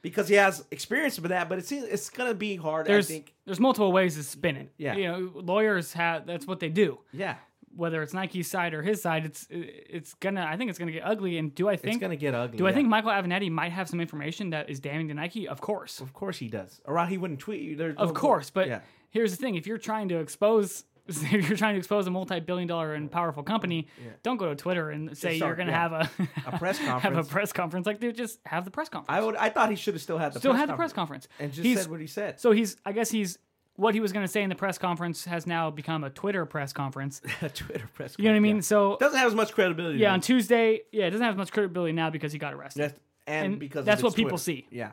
[0.03, 3.35] because he has experience with that but it's it's gonna be hard There's I think
[3.47, 4.73] there's multiple ways to spin it.
[4.77, 4.95] Yeah.
[4.97, 6.99] You know, lawyers have that's what they do.
[7.13, 7.37] yeah
[7.75, 11.05] Whether it's Nike's side or his side, it's it's gonna I think it's gonna get
[11.07, 11.39] ugly.
[11.39, 12.75] And do I think it's gonna get ugly do I yeah.
[12.77, 15.49] think Michael Avenatti might have some information that is damning to Nike?
[15.49, 16.01] Of course.
[16.01, 16.81] Of course he does.
[16.85, 17.77] Or he wouldn't tweet you.
[17.77, 18.81] There's Of no- course, but yeah.
[19.11, 22.95] here's the thing: if you're trying to expose, if you're trying to expose a multi-billion-dollar
[22.95, 23.89] and powerful company,
[24.23, 25.81] don't go to Twitter and say start- you're going to yeah.
[25.89, 27.03] have a A press conference.
[27.03, 27.87] have a press conference.
[27.87, 29.17] Like, dude, just have the press conference.
[29.19, 29.37] I would.
[29.37, 31.29] I thought he should have still had the Still press had the conference press conference
[31.41, 32.41] and just He's- said what he said.
[32.41, 33.39] So he's, I guess he's
[33.77, 36.45] what he was going to say in the press conference has now become a Twitter
[36.47, 37.21] press conference.
[37.43, 38.15] a Twitter press.
[38.19, 38.57] You know what I mean?
[38.57, 38.63] yeah.
[38.63, 39.99] So Doesn't have as much credibility.
[39.99, 40.15] yeah, now.
[40.15, 42.83] on Tuesday, yeah, it doesn't have as much credibility now because he got arrested.
[42.83, 44.67] That's- and, and because of that's what his people see.
[44.71, 44.93] Yeah,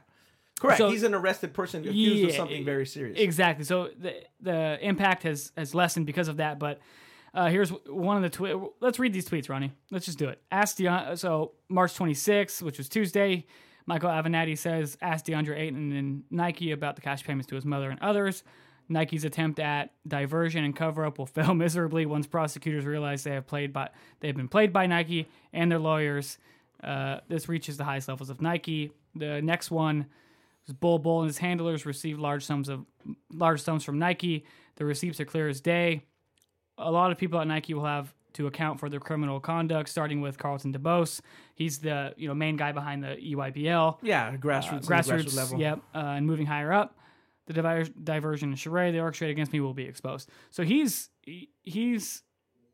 [0.60, 0.78] correct.
[0.80, 3.18] So- He's an arrested person accused of something very serious.
[3.20, 3.66] Exactly.
[3.66, 6.60] So the the impact has has lessened because of that.
[6.60, 6.80] But
[7.34, 8.72] uh, here's one of the tweets.
[8.80, 9.72] Let's read these tweets, Ronnie.
[9.92, 10.42] Let's just do it.
[10.52, 13.46] Ask Deon- so March 26th, which was Tuesday.
[13.86, 17.90] Michael Avenatti says, "Ask DeAndre Ayton and Nike about the cash payments to his mother
[17.90, 18.44] and others."
[18.92, 23.46] Nike's attempt at diversion and cover up will fail miserably once prosecutors realize they have
[23.46, 23.90] played by
[24.20, 26.38] they have been played by Nike and their lawyers.
[26.84, 28.92] Uh, this reaches the highest levels of Nike.
[29.16, 30.06] The next one
[30.74, 32.86] Bol Bol and his handlers received large sums of
[33.32, 34.46] large sums from Nike.
[34.76, 36.04] The receipts are clear as day.
[36.78, 40.22] A lot of people at Nike will have to account for their criminal conduct, starting
[40.22, 41.20] with Carlton DeBose.
[41.56, 45.36] He's the you know main guy behind the E EYBL yeah, grassroots, grassroots, grassroots, grassroots
[45.36, 45.60] level.
[45.60, 46.98] Yep, uh, and moving higher up,
[47.48, 50.30] the diver- diversion and charade they orchestrate against me will be exposed.
[50.52, 52.24] So he's he- he's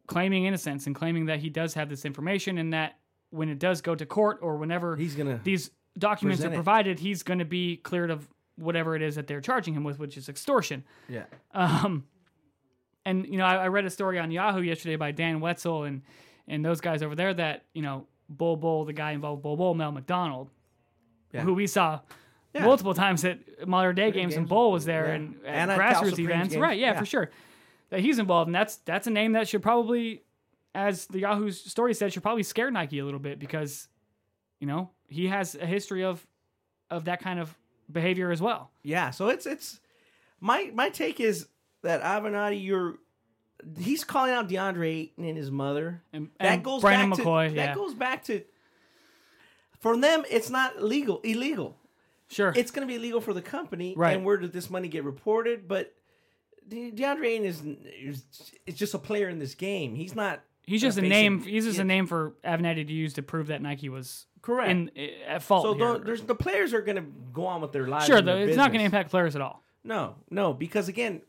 [0.08, 3.00] claiming innocence and claiming that he does have this information, and that
[3.32, 6.58] when it does go to court or whenever He's gonna these documents present are it.
[6.58, 8.28] provided, he's going to be cleared of
[8.58, 10.84] whatever it is that they're charging him with, which is extortion.
[11.10, 11.24] yeah.
[11.54, 12.06] Um,
[13.06, 16.02] and you know, I, I read a story on Yahoo yesterday by Dan Wetzel and
[16.48, 19.58] and those guys over there that you know Bol Bol, the guy involved with Bol
[19.58, 20.50] Bol, Mel McDonald,
[21.34, 21.42] Yeah.
[21.42, 22.00] who we saw
[22.60, 25.14] multiple times at Mater Dei games, and games, Bol was there yeah.
[25.14, 26.54] and, And grassroots events.
[26.54, 27.00] games, Right, yeah, yeah.
[27.00, 27.30] for sure.
[27.90, 30.24] That he's involved, and that's that's a name that should probably,
[30.74, 33.88] as the Yahoo story said, should probably scare Nike a little bit because,
[34.60, 36.26] you know, he has a history of
[36.90, 37.56] of that kind of
[37.92, 38.72] behavior as well.
[38.84, 39.80] Yeah, so it's it's
[40.40, 41.48] my my take is
[41.82, 42.96] that Avenatti, you're
[43.78, 46.02] he's calling out DeAndre Ayton and his mother.
[46.14, 48.44] And, that and goes Brandon back McCoy, to yeah, that goes back to
[49.80, 50.24] for them.
[50.30, 51.78] It's not legal, illegal.
[52.30, 52.54] sure.
[52.56, 53.94] It's going to be illegal for the company.
[53.96, 54.16] Right.
[54.16, 55.68] And where did this money get reported?
[55.68, 55.94] But
[56.70, 57.64] DeAndre Ayton is
[58.02, 58.24] is
[58.66, 59.96] is just a player in this game.
[59.96, 60.42] He's not.
[60.64, 61.42] he's just a name.
[61.42, 61.84] He's just yeah.
[61.84, 64.70] a name for Avenatti to use to prove that Nike was Correct.
[64.70, 64.92] in
[65.28, 65.64] at fault.
[65.64, 65.80] so here.
[65.86, 68.06] don't, there's the players are going to go on with their lives.
[68.06, 69.64] sure, though, it's not going to impact players at all.
[69.84, 71.22] No, no, because again,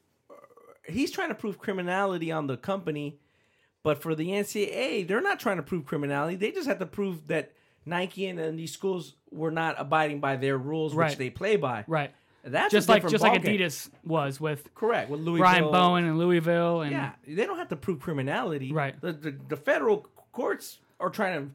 [0.86, 3.18] he's trying to prove criminality on the company,
[3.82, 6.36] but for the NCAA, they're not trying to prove criminality.
[6.36, 7.52] They just have to prove that
[7.86, 11.10] Nike and, and these schools were not abiding by their rules, Right.
[11.10, 11.84] which they play by.
[11.86, 12.12] Right.
[12.44, 13.42] That's just like just like.
[13.42, 15.10] Adidas was with Correct.
[15.10, 18.72] With Louisville, Brian Bowen and Louisville and Yeah, they don't have to prove criminality.
[18.72, 19.00] Right.
[19.00, 21.54] The, the the federal courts are trying to,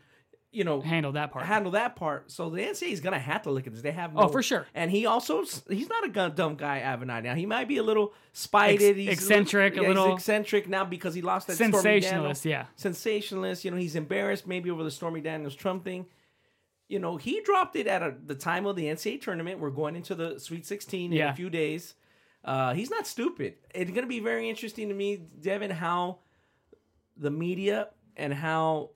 [0.53, 1.45] you know, handle that part.
[1.45, 2.29] handle that part.
[2.29, 3.81] So the NCAA is gonna have to look at this.
[3.81, 4.65] They have no, Oh, for sure.
[4.75, 7.23] And he also he's not a gun, dumb guy, Avenatti.
[7.23, 10.67] Now he might be a little spited, Ex- he's eccentric, a yeah, little- he's eccentric
[10.67, 12.65] now because he lost that Sensationalist, yeah.
[12.75, 13.63] sensationalist.
[13.63, 16.05] You know, he's embarrassed maybe over the Stormy Daniels Trump thing.
[16.89, 19.59] You know, he dropped it at a, the time of the NCAA tournament.
[19.59, 21.93] We're going into the Sweet 16 in a few days.
[22.43, 23.53] Uh, he's not stupid.
[23.73, 26.17] It's going to be very interesting to me, Devin, how
[27.15, 27.87] the media
[28.17, 28.89] and how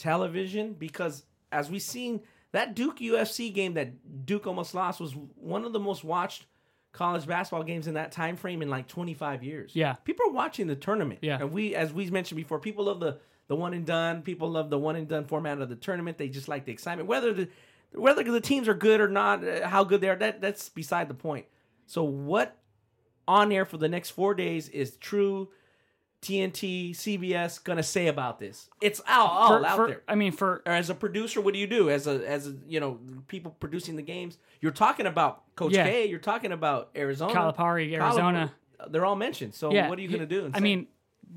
[0.00, 2.20] television, because as we've seen,
[2.52, 6.46] that Duke UCF game that Duke almost lost was one of the most watched
[6.92, 9.72] college basketball games in that time frame in like 25 years.
[9.74, 9.94] Yeah.
[10.04, 11.20] People are watching the tournament.
[11.22, 11.38] Yeah.
[11.40, 14.22] And we, as we mentioned before, people love the, the one and done.
[14.22, 16.18] People love the one and done format of the tournament.
[16.18, 17.08] They just like the excitement.
[17.08, 17.48] Whether the
[17.92, 21.08] whether the teams are good or not, uh, how good they are, that that's beside
[21.08, 21.46] the point.
[21.86, 22.56] So what
[23.26, 25.48] on air for the next four days is true
[26.22, 28.68] TNT, CBS gonna say about this?
[28.80, 30.02] It's out all For- out for- there.
[30.06, 31.88] I mean, for Or as a producer, what do you do?
[31.90, 32.98] As a as a you know
[33.28, 35.84] people producing the games, you're talking about Coach Yeah.
[35.84, 36.06] K.
[36.06, 38.52] You're talking about Arizona, Calipari, Calip- Arizona.
[38.88, 39.54] They're all mentioned.
[39.54, 40.50] So yeah, what are you gonna do?
[40.54, 40.88] I mean,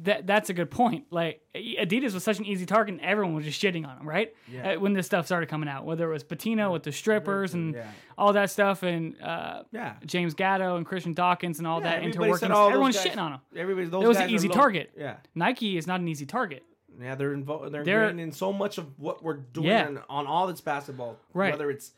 [0.01, 1.05] that that's a good point.
[1.11, 4.33] Like Adidas was such an easy target, and everyone was just shitting on them, right?
[4.51, 4.71] Yeah.
[4.71, 7.75] Uh, when this stuff started coming out, whether it was Pitino with the strippers and
[7.75, 7.87] Yeah.
[8.17, 9.95] all that stuff, and uh, Yeah.
[10.05, 13.31] James Gatto and Christian Dawkins and all Yeah, that interworkings, "Oh, everyone's guys- shitting on
[13.33, 13.41] them.
[13.55, 14.91] Everybody, those It was an easy target.
[14.97, 16.63] Yeah, Nike is not an easy target.
[16.99, 17.71] yeah, they're involved.
[17.71, 19.87] They're, They're- in so much of what we're doing Yeah.
[19.87, 21.17] on, on all its basketball.
[21.33, 21.51] Right.
[21.53, 21.91] Whether it's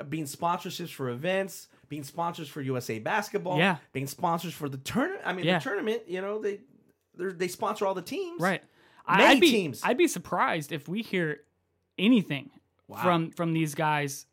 [0.00, 3.76] uh, being sponsorships for events, being sponsors for USA Basketball, Yeah.
[3.92, 5.22] being sponsors for the tournament.
[5.24, 5.58] I mean, Yeah.
[5.58, 6.02] the tournament.
[6.08, 6.60] You know, they
[7.16, 8.40] they sponsor all the teams.
[8.40, 8.62] Right.
[9.06, 9.80] I- Many I'd be, teams.
[9.84, 11.40] I'd be surprised if we hear
[11.98, 12.50] anything
[12.88, 13.02] Wow.
[13.02, 14.26] from from these guys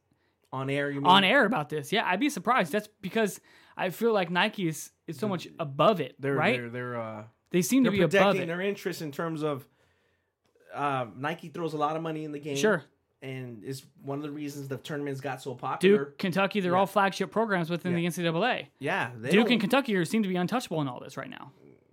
[0.54, 1.08] On air, you mean?
[1.08, 1.92] on air about this.
[1.92, 2.72] Yeah, I'd be surprised.
[2.72, 3.40] That's because
[3.78, 6.58] I feel like Nike is, is so much above it, They're right?
[6.60, 8.48] they're they're uh, they seem to they're be above it.
[8.48, 9.68] their interests in terms of
[10.74, 12.56] uh, Nike throws a lot of money in the game.
[12.56, 12.84] Sure.
[13.22, 15.98] And is one of the reasons the tournaments got so popular.
[16.06, 16.80] Duke, Kentucky, they're Yeah.
[16.80, 18.68] all flagship programs within the NCAA.
[18.80, 21.52] Yeah, Duke don't- and Kentucky seem to be untouchable in all this right now.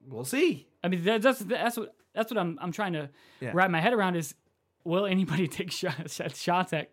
[0.09, 0.67] We'll see.
[0.83, 3.51] I mean, that, that's that's what that's what I'm I'm trying to Yeah.
[3.55, 4.35] wrap my head around is
[4.85, 6.91] will anybody take shots shots at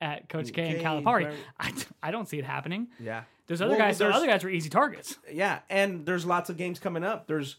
[0.00, 1.26] at Coach K and Calipari?
[1.26, 1.34] right.
[1.58, 2.88] I, I don't see it happening.
[3.00, 3.24] Yeah.
[3.46, 3.98] There's other Well, guys.
[3.98, 5.18] There's- other guys were easy targets.
[5.30, 7.26] Yeah, and there's lots of games coming up.
[7.26, 7.56] There's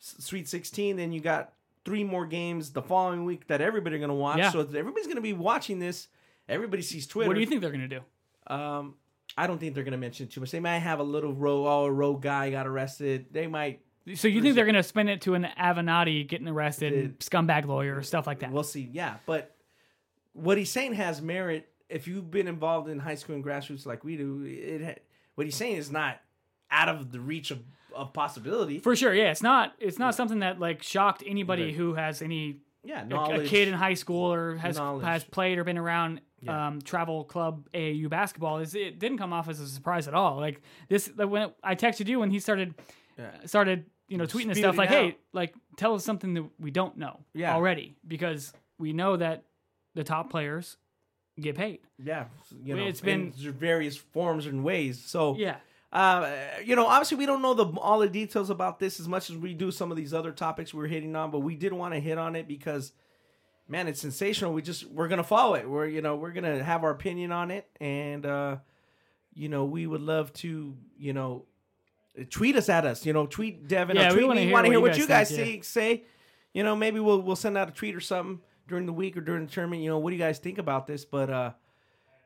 [0.00, 1.52] Sweet 16, then you got
[1.84, 4.38] three more games the following week that everybody's going to watch.
[4.38, 4.50] Yeah.
[4.50, 6.08] So everybody's going to be watching this.
[6.48, 7.28] Everybody sees Twitter.
[7.28, 8.00] What do you think they're gonna do?
[8.46, 8.94] Um,
[9.36, 10.50] I don't think they're going to mention it too much.
[10.50, 13.26] They might have a little row, oh, a rogue guy got arrested.
[13.32, 13.80] They might.
[14.14, 18.02] So you think they're gonna spin it to an Avenatti getting arrested, Did- scumbag lawyer,
[18.02, 18.50] stuff like that?
[18.52, 18.88] We'll see.
[18.92, 19.54] Yeah, but
[20.32, 21.68] what he's saying has merit.
[21.88, 25.04] If you've been involved in high school and grassroots like we do, it
[25.34, 26.20] what he's saying is not
[26.70, 27.60] out of the reach of,
[27.94, 28.78] of possibility.
[28.80, 29.30] For sure, yeah.
[29.30, 31.74] It's not it's not something that like shocked anybody Right.
[31.74, 33.46] who has any yeah, a- knowledge.
[33.46, 35.04] a kid in high school or has Knowledge.
[35.04, 36.66] has played or been around Yeah.
[36.68, 40.36] um, travel club AAU basketball is it didn't come off as a surprise at all.
[40.36, 42.74] Like this, like when I texted you when he started
[43.46, 44.94] started you know tweeting this Spewed stuff like, out.
[44.94, 47.54] hey, like tell us something that we don't know Yeah.
[47.54, 49.44] already because we know that
[49.94, 50.76] the top players
[51.40, 51.80] get paid.
[52.02, 52.26] Yeah,
[52.64, 55.00] you know, It's been- in various forms and ways.
[55.04, 55.56] So Yeah.
[55.92, 56.30] uh,
[56.64, 59.36] you know, obviously we don't know the all the details about this as much as
[59.36, 62.00] we do some of these other topics we're hitting on, but we did want to
[62.00, 62.92] hit on it because,
[63.68, 64.52] man, it's sensational.
[64.52, 65.68] We just we're gonna follow it.
[65.68, 68.56] We're you know we're gonna have our opinion on it, and uh,
[69.34, 71.44] you know we would love to you know
[72.30, 73.04] tweet us at us.
[73.06, 73.96] You know, tweet Devin.
[73.96, 74.46] Yeah, or we wanna me.
[74.46, 75.96] hear Want what hear you what guys you guys think, say?
[75.96, 76.04] Say,
[76.52, 79.20] you know, maybe we'll we'll send out a tweet or something during the week or
[79.20, 79.82] during the tournament.
[79.82, 81.04] You know, what do you guys think about this?
[81.04, 81.50] But uh,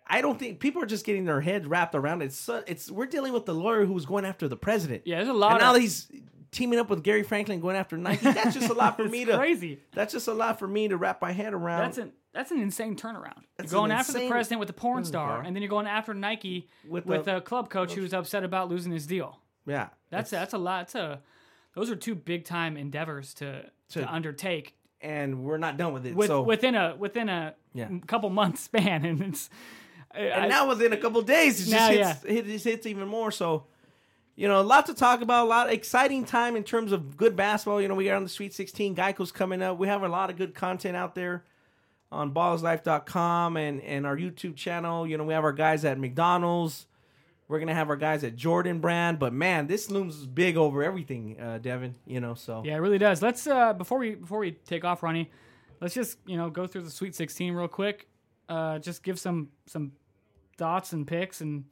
[0.07, 2.26] I don't think people are just getting their heads wrapped around it.
[2.26, 5.03] It's, so- it's we're dealing with the lawyer who's going after the president.
[5.05, 6.11] Yeah, there's a lot And now he's
[6.51, 8.30] teaming up with Gary Franklin going after Nike.
[8.30, 9.80] That's just a lot for me to crazy.
[9.95, 11.80] That's just a lot for me to wrap my head around.
[11.83, 13.37] That's an that's an insane turnaround.
[13.37, 15.87] You're That's going an after the president with the porn star, and then you're going
[15.87, 19.39] after Nike with, With the- a club coach who's upset about losing his deal.
[19.66, 19.88] Yeah.
[20.10, 20.94] That's that's a lot.
[20.94, 21.20] A
[21.74, 26.06] those are two big time endeavors to to, To- undertake and we're not done with
[26.06, 26.14] it.
[26.14, 27.88] with, so within a within a Yeah.
[28.06, 29.50] couple months span, and it's
[30.14, 33.30] and now within a couple days, it just Now, hits, it just hits even more.
[33.30, 33.64] So,
[34.36, 35.46] you know, a lot to talk about.
[35.46, 37.80] A lot of exciting time in terms of good basketball.
[37.80, 38.94] You know, we got on the Sweet 16.
[38.94, 39.78] Geico's coming up.
[39.78, 41.44] We have a lot of good content out there
[42.10, 45.06] on ballislife.com and and our YouTube channel.
[45.06, 46.86] You know, we have our guys at McDonald's.
[47.49, 49.18] We're gonna have our guys at Jordan Brand.
[49.18, 51.95] But man, this looms big over everything, uh, Devin.
[52.07, 53.20] You know, so Yeah, it really does.
[53.22, 55.30] Let's uh before we before we take off, Ronnie,
[55.80, 58.09] let's just you know go through the Sweet 16 real quick.
[58.49, 59.93] Uh, just give some some
[60.57, 61.64] thoughts and picks and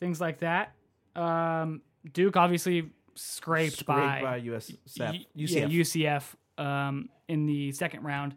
[0.00, 0.74] things like that.
[1.16, 1.82] Um,
[2.12, 5.70] Duke obviously scraped, scraped by, by US Y- UCF.
[5.70, 6.20] Yeah,
[6.60, 8.34] UCF um, in the second round.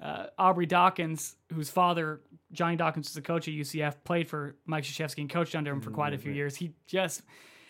[0.00, 2.20] Uh, Aubrey Dawkins, whose father
[2.52, 5.80] Johnny Dawkins was a coach at UCF, played for Mike Krzyzewski and coached under him
[5.80, 6.56] for quite a few years.
[6.56, 7.22] He just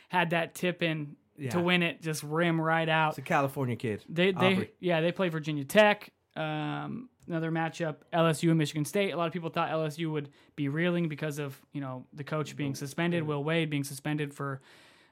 [0.09, 1.51] had that tip in Yeah.
[1.51, 3.11] to win it, just rim right out.
[3.11, 4.05] It's a California kid.
[4.09, 4.71] They they Aubrey.
[4.79, 6.11] yeah they play Virginia Tech.
[6.37, 9.11] Um, another matchup LSU and Michigan State.
[9.13, 12.57] A lot of people thought LSU would be reeling because of you know the coach
[12.57, 14.61] being suspended, Will Wade being suspended for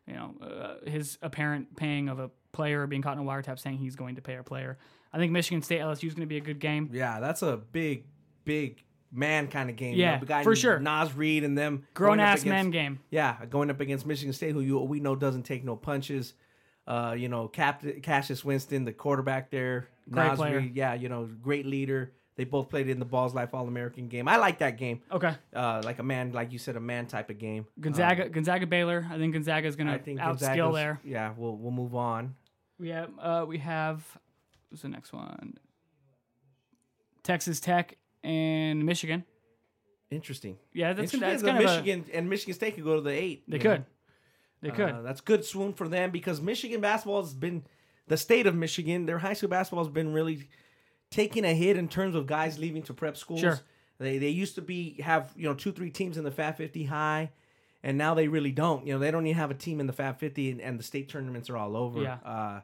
[0.07, 3.79] you know uh, his apparent paying of a player being caught in a wiretap saying
[3.79, 4.79] he's going to pay a player.
[5.13, 6.91] I think Michigan State LSU is going to be a good game.
[6.93, 8.05] Yeah, that's a big,
[8.45, 9.95] big man kind of game.
[9.97, 10.79] Yeah, the guy for sure.
[10.79, 13.01] Naz Reid and them Grown ass against- men game.
[13.11, 16.35] Yeah, going up against Michigan State, who you, we know doesn't take no punches.
[16.87, 19.89] Uh, you know, Cap, Cassius Winston, the quarterback there.
[20.11, 20.59] Great Naz player.
[20.59, 22.13] Reid, yeah, you know, great leader.
[22.37, 24.29] They both played in the Ballislife All American game.
[24.29, 25.03] I like that game.
[25.11, 27.67] Okay, Uh, like a man, like you said, a man type of game.
[27.81, 29.07] Gonzaga Gonzaga Baylor.
[29.11, 31.01] I think Gonzaga is going Um, to outskill there.
[31.03, 32.37] Yeah, we'll we'll move on.
[32.79, 34.03] We have uh, we have
[34.69, 35.55] what's the next one?
[37.23, 39.25] Texas Tech and Michigan.
[40.11, 40.57] Interesting.
[40.73, 43.03] Yeah, that's Interesting that's that kind of a, Michigan and Michigan State could go to
[43.03, 43.45] the eight.
[43.49, 43.85] they could, know?
[44.63, 44.91] they could.
[44.91, 47.65] Uh, that's good swoon for them because Michigan basketball has been
[48.07, 49.05] the state of Michigan.
[49.05, 50.49] Their high school basketball has been really
[51.11, 53.41] taking a hit in terms of guys leaving to prep schools.
[53.41, 53.61] Sure.
[53.99, 56.85] They they used to be have you know two three teams in the Fab 50
[56.85, 57.31] high,
[57.83, 58.87] and now they really don't.
[58.87, 60.85] You know they don't even have a team in the Fab 50, and, and the
[60.85, 62.03] state tournaments are all over.
[62.03, 62.19] Yeah.
[62.25, 62.61] Uh,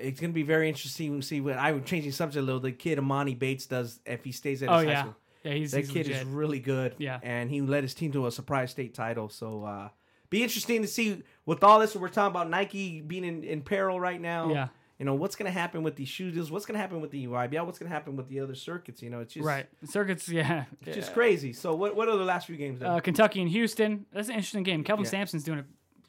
[0.00, 2.60] it's going to be very interesting to see what I'm changing subject a little.
[2.60, 5.16] The kid Emoni Bates does if he stays at his oh high yeah, school.
[5.44, 5.52] yeah.
[5.54, 6.22] He's, That he's kid legit.
[6.22, 6.94] is really good.
[6.98, 7.18] Yeah.
[7.22, 9.28] And he led his team to a surprise state title.
[9.28, 9.88] So uh
[10.28, 14.00] be interesting to see with all this we're talking about Nike being in, in peril
[14.00, 14.50] right now.
[14.50, 14.68] Yeah.
[14.98, 16.50] You know, what's gonna happen with these shoe deals?
[16.50, 17.66] What's gonna happen with the YBL?
[17.66, 19.02] What's gonna happen with the other circuits?
[19.02, 19.66] You know, it's just right.
[19.84, 20.64] Circuits, yeah.
[20.80, 21.52] it's just crazy.
[21.52, 22.80] So what what are the last few games?
[22.82, 24.06] Uh, Kentucky and Houston.
[24.10, 24.84] That's an interesting game.
[24.84, 25.10] Kelvin Yeah.
[25.10, 25.64] Sampson's doing a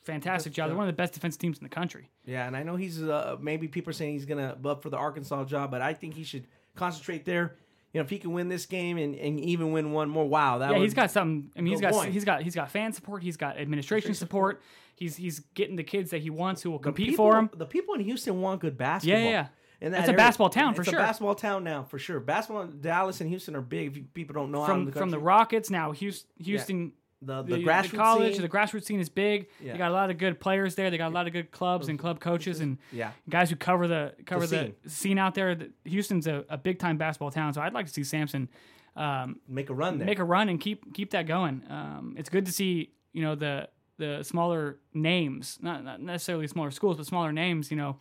[0.08, 0.70] fantastic job.
[0.70, 2.10] They're one of the best defense teams in the country.
[2.26, 4.98] yeah, and I know he's uh, maybe people are saying he's gonna bub for the
[4.98, 7.56] Arkansas job, but I think he should concentrate there.
[7.94, 10.58] You know, if he can win this game and, and even win one more, wow,
[10.58, 11.52] that Yeah, he's got something.
[11.56, 12.14] I mean, he's go got point.
[12.14, 13.24] he's got he's got fan support.
[13.24, 14.62] He's got administration support.
[14.96, 17.50] He's he's getting the kids that he wants who will compete people, for him.
[17.56, 19.20] The people in Houston want good basketball.
[19.20, 19.48] Yeah, yeah, yeah.
[19.80, 21.00] And It's a basketball town for it's sure.
[21.00, 22.20] a basketball town now for sure.
[22.20, 23.88] Basketball, Dallas and Houston are big.
[23.90, 25.20] If you, people don't know From the from the.
[25.20, 29.10] Rockets now, Houston, Houston the, the, the, grassroots the college, scene, the grassroots scene is
[29.10, 29.48] big.
[29.60, 29.72] Yeah.
[29.74, 30.92] They got a lot of good players there.
[30.92, 33.12] They got a lot of good clubs and club coaches and Yeah.
[33.30, 34.76] guys who cover the cover the, scene.
[34.88, 35.18] scene.
[35.18, 35.58] out there.
[35.86, 38.50] Houston's a, a big time basketball town, so I'd like to see Sampson
[38.96, 40.06] um, make a run there.
[40.06, 41.64] make a run and keep keep that going.
[41.70, 46.70] Um, it's good to see you know the the smaller names, not, not necessarily smaller
[46.70, 47.72] schools, but smaller names.
[47.72, 47.98] You know,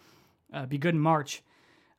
[0.53, 1.43] uh, be good in March.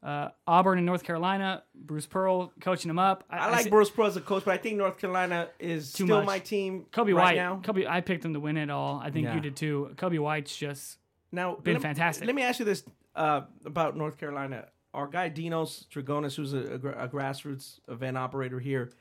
[0.04, 3.24] Uh, Auburn and North Carolina, Bruce Pearl coaching them up.
[3.30, 6.06] I like see- Bruce Pearl as a coach, but I think North Carolina is Too
[6.06, 6.26] still much.
[6.28, 6.86] my team.
[6.92, 7.36] Coby right White.
[7.38, 7.60] now.
[7.64, 9.02] Coby, I picked them to win it all.
[9.04, 9.36] I think Yeah.
[9.36, 9.92] you did too.
[9.96, 11.00] Coby White's just
[11.32, 12.26] Now, Been let fantastic.
[12.28, 12.84] Let me ask you this
[13.16, 14.68] uh, about North Carolina.
[14.94, 18.92] Our guy Dinos Trigonis, who's a, a, a grassroots event operator here,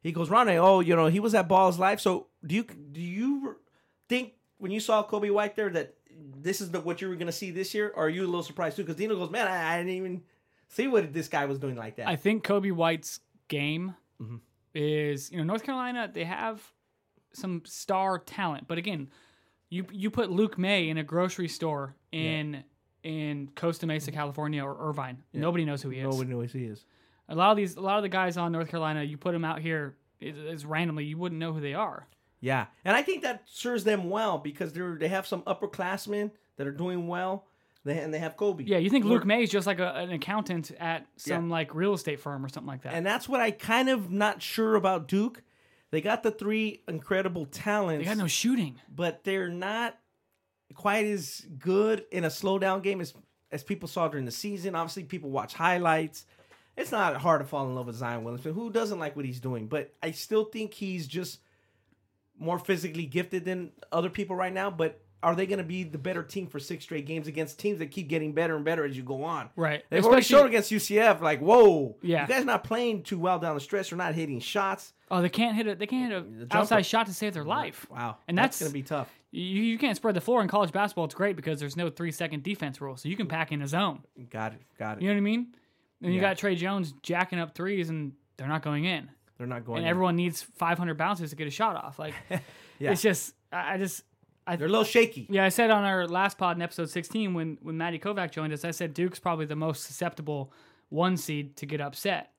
[0.00, 2.00] he goes, Ronnie, oh, you know, he was at Ballislife.
[2.00, 3.56] So do you do you
[4.08, 5.94] think when you saw Coby White there that
[6.38, 8.26] this is the, what you were going to see this year, or are you a
[8.26, 8.82] little surprised too?
[8.84, 10.22] Because Dino goes, man, I, I didn't even
[10.68, 12.08] see what this guy was doing like that.
[12.08, 14.36] I think Coby White's game Mm-hmm.
[14.74, 16.62] is you know North Carolina they have
[17.34, 19.10] some star talent, but again,
[19.68, 22.64] you you put Luke Maye in a grocery store in
[23.02, 26.04] in Costa Mesa, California, or Irvine, nobody knows who he is.
[26.04, 26.84] Nobody knows who he is.
[27.28, 29.44] A lot of these, a lot of the guys on North Carolina, you put them
[29.44, 32.06] out here is, is randomly, you wouldn't know who they are.
[32.40, 36.66] Yeah, and I think that serves them well because they're they have some upperclassmen that
[36.66, 37.44] are doing well.
[37.86, 38.64] They and they have Coby.
[38.66, 41.74] Yeah, you think are- Luke Maye is just like a, an accountant at some like
[41.74, 42.92] real estate firm or something like that.
[42.94, 45.42] and that's what I kind of not sure about Duke.
[45.92, 48.80] They got the three incredible talents, They got no shooting.
[48.94, 49.96] but they're not
[50.74, 53.14] quite as good in a slow down game as
[53.52, 54.74] as people saw during the season.
[54.74, 56.26] Obviously, people watch highlights.
[56.76, 58.52] It's not hard to fall in love with Zion Williamson.
[58.52, 59.68] Who doesn't like what he's doing?
[59.68, 61.38] But I still think he's just
[62.38, 64.70] more physically gifted than other people right now.
[64.70, 67.80] But are they going to be the better team for six straight games against teams
[67.80, 69.50] that keep getting better and better as you go on?
[69.56, 69.82] Right.
[69.90, 72.22] They've already Especially- showed against UCF, like, whoa, Yeah.
[72.22, 73.90] you guys not playing too well down the stretch.
[73.90, 74.92] They're not hitting shots.
[75.10, 75.78] Oh, they can't hit it.
[75.80, 77.86] They can't hit an outside shot to save their life.
[77.90, 79.12] Wow, And that's, that's- going to be tough.
[79.32, 81.04] You, you can't spread the floor in college basketball.
[81.06, 83.66] It's great because there's no three second defense rule, so you can pack in a
[83.66, 84.02] zone.
[84.30, 84.62] Got it.
[84.78, 85.02] Got it.
[85.02, 85.48] You know what I mean?
[86.02, 89.10] And you got Tre Jones jacking up threes, and they're not going in.
[89.36, 89.78] They're not going.
[89.78, 89.90] And in.
[89.90, 91.98] everyone needs 500 bounces to get a shot off.
[91.98, 92.14] Like,
[92.78, 92.92] Yeah.
[92.92, 94.02] it's just, I just,
[94.46, 95.26] I, They're a little shaky.
[95.28, 98.52] yeah, I said on our last pod in episode 16 when when Matty Kovac joined
[98.52, 100.52] us, I said Duke's probably the most susceptible
[100.88, 102.32] one seed to get upset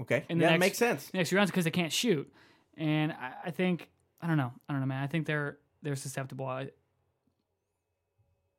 [0.00, 0.24] Okay.
[0.28, 1.10] in the yeah, next it makes sense.
[1.14, 2.32] next few rounds because they can't shoot.
[2.76, 3.90] And I, I think
[4.22, 5.02] I don't know, I don't know, man.
[5.02, 6.46] I think they're they're susceptible.
[6.46, 6.70] I,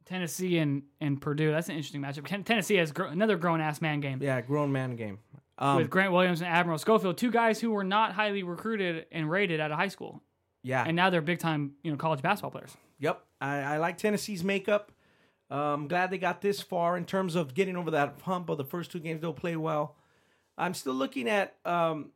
[0.05, 1.49] Tennessee and, and Purdue.
[1.51, 2.45] That's an interesting matchup.
[2.45, 5.17] Tennessee has another grown ass man game Yeah, grown man game.
[5.57, 9.29] Um, with Grant Williams and Admiral Schofield, two guys who were not highly recruited and
[9.31, 10.21] rated out of high school,
[10.65, 10.83] yeah.
[10.85, 12.75] and now they're big time you know college basketball players.
[12.99, 14.91] Yep, I, I like Tennessee's makeup.
[15.49, 18.63] Um, glad they got this far in terms of getting over that hump of the
[18.63, 19.21] first two games.
[19.21, 19.95] They'll play well.
[20.57, 22.11] I'm still looking at um,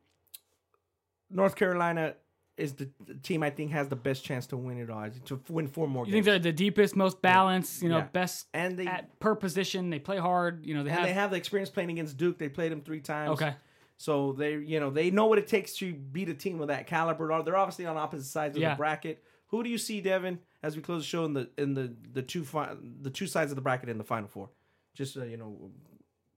[1.30, 2.14] North Carolina
[2.56, 5.40] is the, the team I think has the best chance to win it all to
[5.48, 6.26] win four more You games.
[6.26, 8.08] think they're the deepest, most balanced, you know, Yeah.
[8.12, 9.90] best and they at per position.
[9.90, 10.66] They play hard.
[10.66, 12.36] You know, they and have, they have the experience playing against Duke.
[12.38, 13.30] They played them three times.
[13.32, 13.54] okay.
[14.00, 16.86] So they, you know, they know what it takes to beat a team of that
[16.86, 17.42] caliber.
[17.42, 18.70] They're obviously on opposite sides of Yeah.
[18.70, 19.22] the bracket.
[19.48, 22.22] Who do you see, Devin, as we close the show in the in the the
[22.22, 24.48] two fi- the two sides of the bracket in the final four?
[24.94, 25.70] Just uh, you know,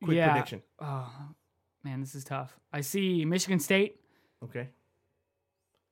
[0.04, 0.32] quick Yeah.
[0.34, 0.62] prediction.
[0.80, 1.10] Oh
[1.86, 2.60] man, this is tough.
[2.74, 3.96] I see Michigan State.
[4.44, 4.68] Okay.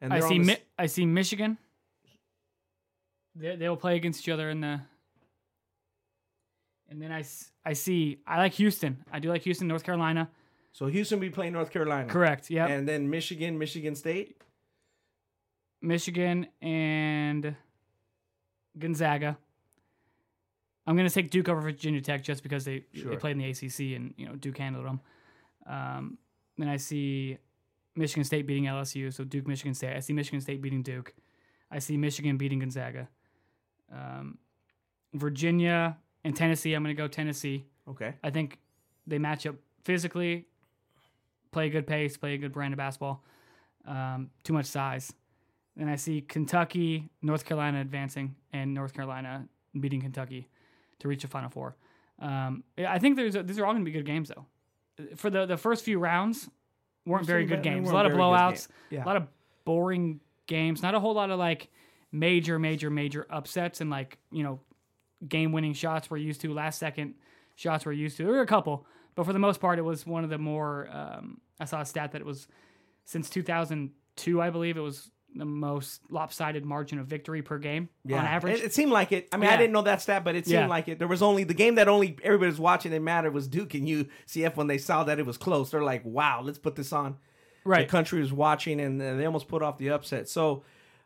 [0.01, 1.57] And I see Mi- I see Michigan.
[3.33, 4.81] They they will play against each other in the.
[6.89, 7.23] And then I,
[7.65, 9.05] I see I like Houston.
[9.09, 10.29] I do like Houston, North Carolina.
[10.71, 12.07] So Houston will be playing North Carolina.
[12.07, 12.49] Correct.
[12.49, 12.67] Yeah.
[12.67, 14.41] And then Michigan, Michigan State.
[15.81, 17.55] Michigan and
[18.77, 19.37] Gonzaga.
[20.87, 23.95] I'm gonna take Duke over Virginia Tech just because they they played in the ACC
[23.95, 24.99] and you know Duke handled them.
[25.67, 26.17] Um,
[26.57, 27.37] then I see
[27.95, 29.95] Michigan State beating LSU, so Duke Michigan State.
[29.95, 31.13] I see Michigan State beating Duke.
[31.69, 33.07] I see Michigan beating Gonzaga.
[33.91, 34.37] Um,
[35.13, 36.73] Virginia and Tennessee.
[36.73, 37.65] I'm gonna go Tennessee.
[37.87, 38.13] Okay.
[38.23, 38.59] I think
[39.07, 40.47] they match up physically,
[41.51, 43.23] play a good pace, play a good brand of basketball.
[43.87, 45.13] Um, too much size.
[45.77, 49.47] And I see Kentucky, North Carolina advancing, and North Carolina
[49.79, 50.47] beating Kentucky
[50.99, 51.75] to reach the Final Four.
[52.19, 54.45] Um, I think there's a, these are all going to be good games though.
[55.15, 56.49] For the the first few rounds,
[57.05, 57.89] weren't very good games.
[57.89, 59.03] A lot of blowouts, Yeah.
[59.03, 59.27] a lot of
[59.65, 60.81] boring games.
[60.83, 61.69] Not a whole lot of like
[62.11, 64.59] major, major, major upsets and like you know
[65.27, 66.53] game winning shots we're used to.
[66.53, 67.15] Last second
[67.55, 68.23] shots we're used to.
[68.23, 68.85] There were a couple,
[69.15, 70.87] but for the most part, it was one of the more.
[70.91, 72.47] Um, I saw a stat that it was
[73.05, 78.13] since 2002, I believe it was the most lopsided margin of victory per game on
[78.13, 78.59] average.
[78.59, 79.29] It, it seemed like it.
[79.31, 80.67] I mean, I didn't know that stat, but it seemed Yeah.
[80.67, 80.99] like it.
[80.99, 83.87] There was only the game that only everybody was watching that mattered was Duke and
[83.87, 85.71] UCF when they saw that it was close.
[85.71, 87.17] They're like, wow, let's put this on.
[87.63, 87.87] right.
[87.87, 90.27] The country was watching and uh, they almost put off the upset.
[90.27, 90.63] So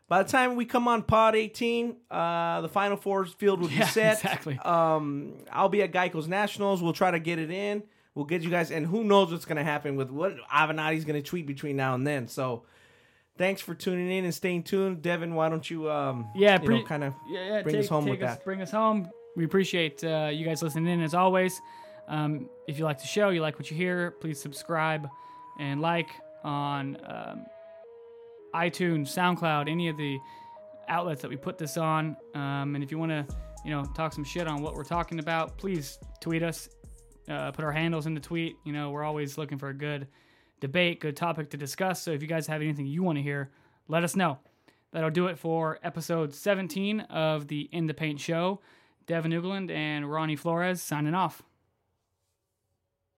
[0.08, 3.74] by the time we come on pod 18, uh, the Final Four field will be
[3.76, 4.14] Yeah, set.
[4.14, 4.58] exactly.
[4.64, 6.82] Um, I'll be at Geico's Nationals.
[6.82, 7.84] We'll try to get it in.
[8.16, 11.22] We'll get you guys, and who knows what's going to happen with what Avenatti's going
[11.22, 12.28] to tweet between now and then.
[12.28, 12.62] So
[13.36, 15.02] thanks for tuning in and staying tuned.
[15.02, 17.84] Devin, why don't you, um, Yeah, you pre- know, kind of yeah, yeah, bring take,
[17.84, 18.42] us home with that.
[18.42, 19.10] Bring us home.
[19.36, 21.60] We appreciate uh, you guys listening in as always.
[22.08, 25.06] Um, if you like the show, you like what you hear, please subscribe
[25.60, 26.08] and like
[26.42, 27.44] on um,
[28.54, 30.18] iTunes, SoundCloud, any of the
[30.88, 32.16] outlets that we put this on.
[32.34, 33.26] Um, and if you want to,
[33.62, 36.70] you know, talk some shit on what we're talking about, please tweet us.
[37.28, 38.56] Uh, put our handles in the tweet.
[38.64, 40.06] You know, we're always looking for a good
[40.60, 42.02] debate, good topic to discuss.
[42.02, 43.50] So if you guys have anything you want to hear,
[43.88, 44.38] let us know.
[44.92, 48.60] That'll do it for episode 17 of the In the Paint show.
[49.06, 51.42] Devin Ugland and Ronnie Flores signing off.